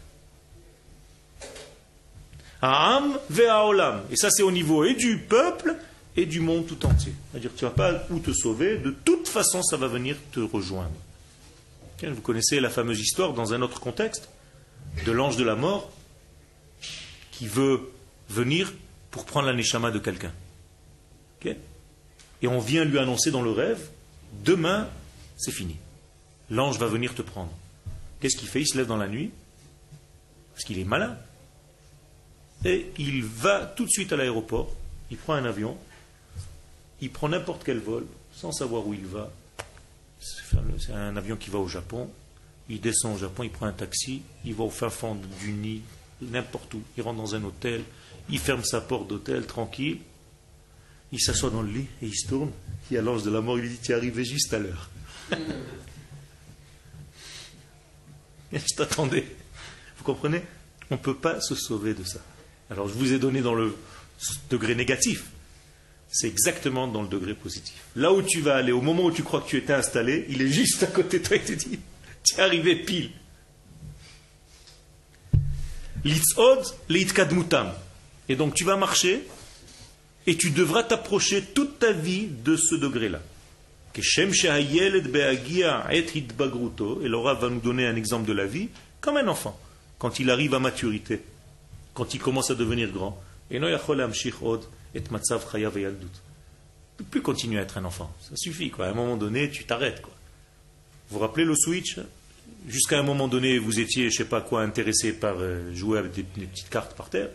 [2.60, 4.02] Ha'am ve'aolam.
[4.10, 5.76] Et ça c'est au niveau et du peuple
[6.16, 7.12] et du monde tout entier.
[7.30, 10.40] C'est-à-dire tu ne vas pas où te sauver, de toute façon ça va venir te
[10.40, 10.94] rejoindre.
[12.02, 14.28] Vous connaissez la fameuse histoire dans un autre contexte
[15.04, 15.90] de l'ange de la mort
[17.32, 17.90] qui veut
[18.28, 18.72] venir
[19.10, 20.32] pour prendre la neshama de quelqu'un.
[22.42, 23.80] Et on vient lui annoncer dans le rêve,
[24.44, 24.88] demain,
[25.38, 25.76] c'est fini.
[26.50, 27.50] L'ange va venir te prendre.
[28.20, 28.60] Qu'est-ce qu'il fait?
[28.60, 29.30] Il se lève dans la nuit,
[30.52, 31.16] parce qu'il est malin.
[32.64, 34.70] Et il va tout de suite à l'aéroport,
[35.10, 35.78] il prend un avion,
[37.00, 39.30] il prend n'importe quel vol, sans savoir où il va.
[40.20, 42.10] C'est un avion qui va au Japon.
[42.68, 45.82] Il descend au Japon, il prend un taxi, il va au fin fond du nid,
[46.20, 46.82] n'importe où.
[46.96, 47.84] Il rentre dans un hôtel,
[48.28, 49.98] il ferme sa porte d'hôtel tranquille,
[51.12, 52.50] il s'assoit dans le lit et il se tourne.
[52.90, 54.58] Il y a l'ange de la mort, il lui dit Tu es arrivé juste à
[54.58, 54.90] l'heure.
[58.52, 59.26] je t'attendais.
[59.98, 60.42] Vous comprenez?
[60.90, 62.20] On ne peut pas se sauver de ça.
[62.70, 63.76] Alors je vous ai donné dans le
[64.50, 65.30] degré négatif.
[66.08, 67.74] C'est exactement dans le degré positif.
[67.94, 70.40] Là où tu vas aller, au moment où tu crois que tu étais installé, il
[70.40, 71.78] est juste à côté de toi et te dit
[72.22, 73.10] Tu es arrivé pile.
[78.28, 79.26] Et donc tu vas marcher
[80.26, 83.20] et tu devras t'approcher toute ta vie de ce degré-là.
[83.96, 84.02] Et
[87.08, 88.68] Laura va nous donner un exemple de la vie
[89.00, 89.58] comme un enfant,
[89.98, 91.22] quand il arrive à maturité,
[91.94, 93.20] quand il commence à devenir grand.
[93.50, 93.58] Et
[94.94, 95.02] ne
[96.96, 98.14] peut plus continuer à être un enfant.
[98.20, 98.70] Ça suffit.
[98.70, 98.86] Quoi.
[98.86, 100.02] À un moment donné, tu t'arrêtes.
[100.02, 100.10] Vous
[101.16, 101.98] vous rappelez le switch?
[102.68, 106.12] Jusqu'à un moment donné, vous étiez, je sais pas quoi, intéressé par euh, jouer avec
[106.12, 107.28] des, petites cartes par terre.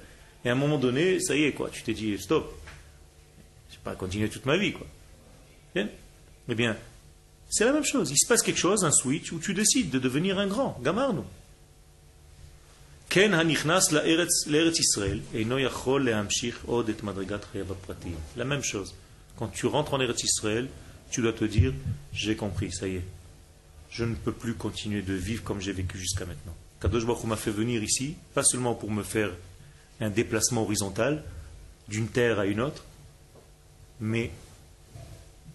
[0.43, 1.69] Et à un moment donné, ça y est, quoi.
[1.69, 2.57] Tu t'es dit, stop
[3.83, 4.87] pas continuer toute ma vie, quoi.
[5.75, 6.75] Eh bien,
[7.49, 8.11] c'est la même chose.
[8.11, 10.79] Il se passe quelque chose, un switch, où tu décides de devenir un grand.
[10.83, 11.25] Gamarno.
[18.37, 18.95] La même chose?
[19.35, 20.69] Quand tu rentres en Eretz Israël,
[21.09, 21.73] tu dois te dire
[22.13, 23.05] J'ai compris, ça y est.
[23.89, 26.55] Je ne peux plus continuer de vivre comme j'ai vécu jusqu'à maintenant.
[26.79, 29.31] Kadosh Baruch m'a fait venir ici, pas seulement pour me faire
[29.99, 31.21] un déplacement horizontal
[31.89, 32.85] d'une terre à une autre,
[33.99, 34.31] mais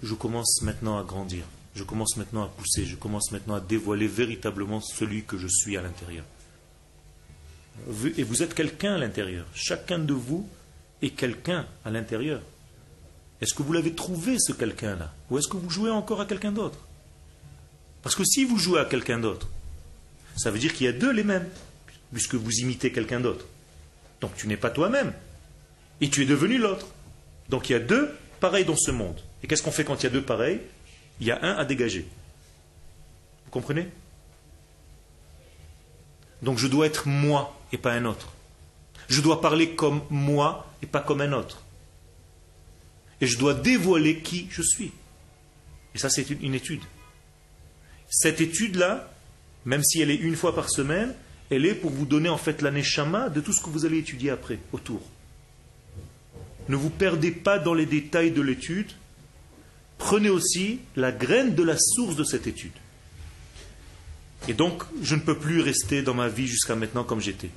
[0.03, 1.45] je commence maintenant à grandir,
[1.75, 5.79] je commence maintenant à pousser, je commence maintenant à dévoiler véritablement celui que je suis
[5.79, 6.27] à l'intérieur.
[8.17, 9.47] Et vous êtes quelqu'un à l'intérieur.
[9.55, 10.49] Chacun de vous
[11.03, 12.41] est quelqu'un à l'intérieur.
[13.41, 15.13] Est-ce que vous l'avez trouvé, ce quelqu'un-là?
[15.31, 16.79] Ou est-ce que vous jouez encore à quelqu'un d'autre?
[18.03, 19.49] Parce que si vous jouez à quelqu'un d'autre,
[20.37, 21.49] ça veut dire qu'il y a deux les mêmes,
[22.13, 23.47] puisque vous imitez quelqu'un d'autre.
[24.21, 25.13] Donc tu n'es pas toi-même.
[26.01, 26.87] Et tu es devenu l'autre.
[27.49, 28.11] Donc il y a deux
[28.41, 29.21] pareil dans ce monde.
[29.43, 30.61] Et qu'est-ce qu'on fait quand il y a deux pareils?
[31.21, 32.07] Il y a un à dégager.
[33.45, 33.89] Vous comprenez?
[36.43, 38.33] Donc je dois être moi et pas un autre.
[39.09, 41.63] Je dois parler comme moi et pas comme un autre.
[43.21, 44.93] Et je dois dévoiler qui je suis.
[45.95, 46.83] Et ça, c'est une étude.
[48.11, 49.11] Cette étude-là,
[49.65, 51.15] même si elle est une fois par semaine,
[51.51, 54.31] elle est pour vous donner en fait l'aneshama de tout ce que vous allez étudier
[54.31, 55.01] après, autour.
[56.69, 58.91] Ne vous perdez pas dans les détails de l'étude.
[59.99, 62.73] Prenez aussi la graine de la source de cette étude.
[64.49, 67.51] Et donc, je ne peux plus rester dans ma vie jusqu'à maintenant comme j'étais.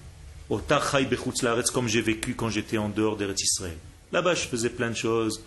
[0.49, 3.77] Au comme j'ai vécu quand j'étais en dehors d'Eretz Israël.
[4.11, 5.41] Là-bas, je faisais plein de choses.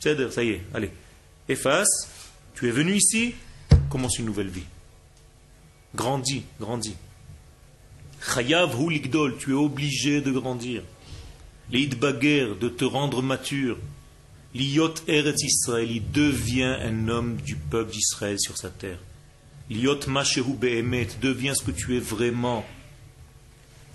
[0.00, 0.90] Ça y est, allez.
[1.48, 2.08] Efface.
[2.54, 3.34] Tu es venu ici,
[3.88, 4.64] commence une nouvelle vie.
[5.94, 6.96] Grandis, grandis.
[8.34, 10.82] Chayav hu ligdol, tu es obligé de grandir.
[11.70, 13.78] L'id baguer, de te rendre mature.
[14.54, 18.98] L'iyot eretz Israël, il devient un homme du peuple d'Israël sur sa terre.
[19.70, 22.66] L'iyot mashehu be'emet, devient ce que tu es vraiment.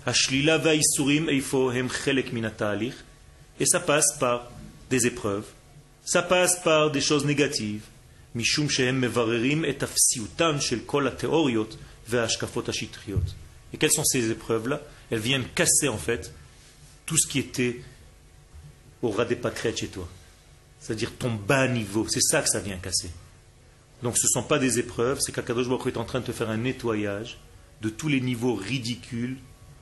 [0.06, 2.94] Hashlila va'isurim eifohem chelek minatalich.
[3.60, 4.50] Et ça passe par
[4.88, 5.46] des épreuves.
[6.04, 7.82] Ça passe par des choses négatives.
[8.34, 11.68] Mishum shehem mevarerim et afsiutan shel kol ha-teoriot
[12.08, 13.22] ve'ashkafot ha-shitriot.
[13.72, 14.80] Et quelles sont ces épreuves-là?
[15.10, 16.32] Elles viennent casser en fait
[17.04, 17.82] tout ce qui était
[19.02, 20.08] au ras des pâquerettes chez toi.
[20.80, 22.06] C'est-à-dire ton bas niveau.
[22.08, 23.10] C'est ça que ça vient casser.
[24.02, 26.32] Donc ce ne sont pas des épreuves, c'est qu'Akadosh Baruch est en train de te
[26.32, 27.38] faire un nettoyage
[27.82, 29.38] de tous les niveaux ridicules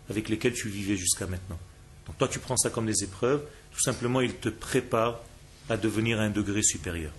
[0.08, 1.58] avec lesquels tu vivais jusqu'à maintenant.
[2.06, 3.42] Donc toi tu prends ça comme des épreuves,
[3.72, 5.20] tout simplement il te prépare
[5.68, 7.12] à devenir à un degré supérieur.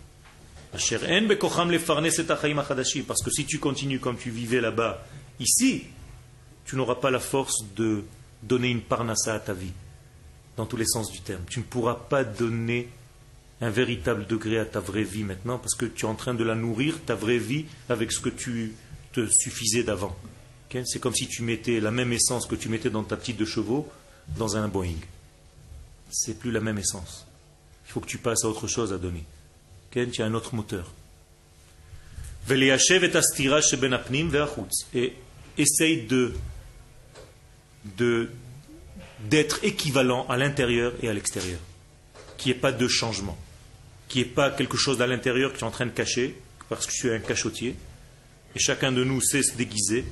[0.71, 0.89] Parce
[3.23, 5.05] que si tu continues comme tu vivais là-bas,
[5.39, 5.85] ici,
[6.65, 8.03] tu n'auras pas la force de
[8.43, 9.71] donner une parnassa à ta vie,
[10.57, 11.43] dans tous les sens du terme.
[11.49, 12.89] Tu ne pourras pas donner
[13.62, 16.43] un véritable degré à ta vraie vie maintenant, parce que tu es en train de
[16.43, 18.74] la nourrir, ta vraie vie, avec ce que tu
[19.14, 20.16] te suffisais d'avant.
[20.84, 23.45] C'est comme si tu mettais la même essence que tu mettais dans ta petite de
[23.45, 23.88] chevaux
[24.38, 24.99] dans un Boeing.
[26.10, 27.26] C'est plus la même essence.
[27.88, 29.24] Il faut que tu passes à autre chose à donner.
[29.91, 30.91] Tu as un autre moteur.
[34.93, 35.14] Et
[35.58, 36.34] essaye de
[39.30, 41.60] d'être équivalent à l'intérieur et à l'extérieur.
[42.38, 43.38] Qu'il n'y ait pas de changement.
[44.08, 46.36] Qu'il n'y pas quelque chose à l'intérieur que tu es en train de cacher,
[46.70, 47.76] parce que tu es un cachotier.
[48.56, 50.06] Et chacun de nous sait se déguiser.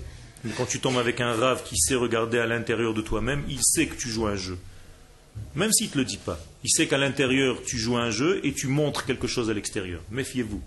[0.43, 3.59] Mais quand tu tombes avec un rave qui sait regarder à l'intérieur de toi-même, il
[3.63, 4.57] sait que tu joues un jeu.
[5.55, 6.39] Même s'il ne te le dit pas.
[6.63, 10.01] Il sait qu'à l'intérieur, tu joues un jeu et tu montres quelque chose à l'extérieur.
[10.11, 10.61] Méfiez-vous.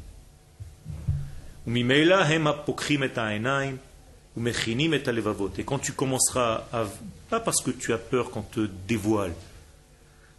[5.59, 6.87] Et quand tu commenceras à...
[7.29, 9.35] Pas parce que tu as peur qu'on te dévoile,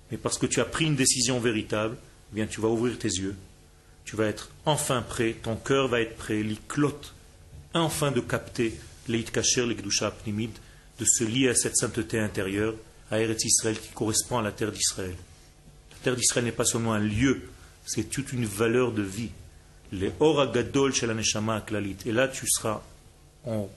[0.10, 1.98] mais parce que tu as pris une décision véritable,
[2.36, 3.36] eh tu vas ouvrir tes yeux,
[4.06, 7.14] tu vas être enfin prêt, ton cœur va être prêt, l'iclote,
[7.74, 8.76] enfin de capter
[9.08, 10.52] l'eit kacher, l'ekdusha pnimid,
[11.00, 12.76] de se lier à cette sainteté intérieure,
[13.12, 15.16] à Eretz Israël qui correspond à la terre d'Israël.
[15.92, 17.50] La terre d'Israël n'est pas seulement un lieu,
[17.86, 19.30] c'est toute une valeur de vie.
[19.94, 21.14] Les oragadol chez la.
[22.06, 22.82] Et là, tu seras
[23.46, 23.70] en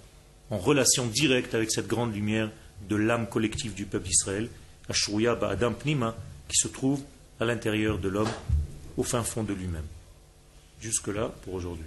[0.50, 2.50] en relation directe avec cette grande lumière
[2.88, 4.48] de l'âme collective du peuple d'Israël,
[4.88, 6.16] Ashruya Ba'adam Pnima,
[6.48, 7.02] qui se trouve
[7.40, 8.30] à l'intérieur de l'homme,
[8.96, 9.86] au fin fond de lui-même.
[10.80, 11.86] Jusque-là pour aujourd'hui.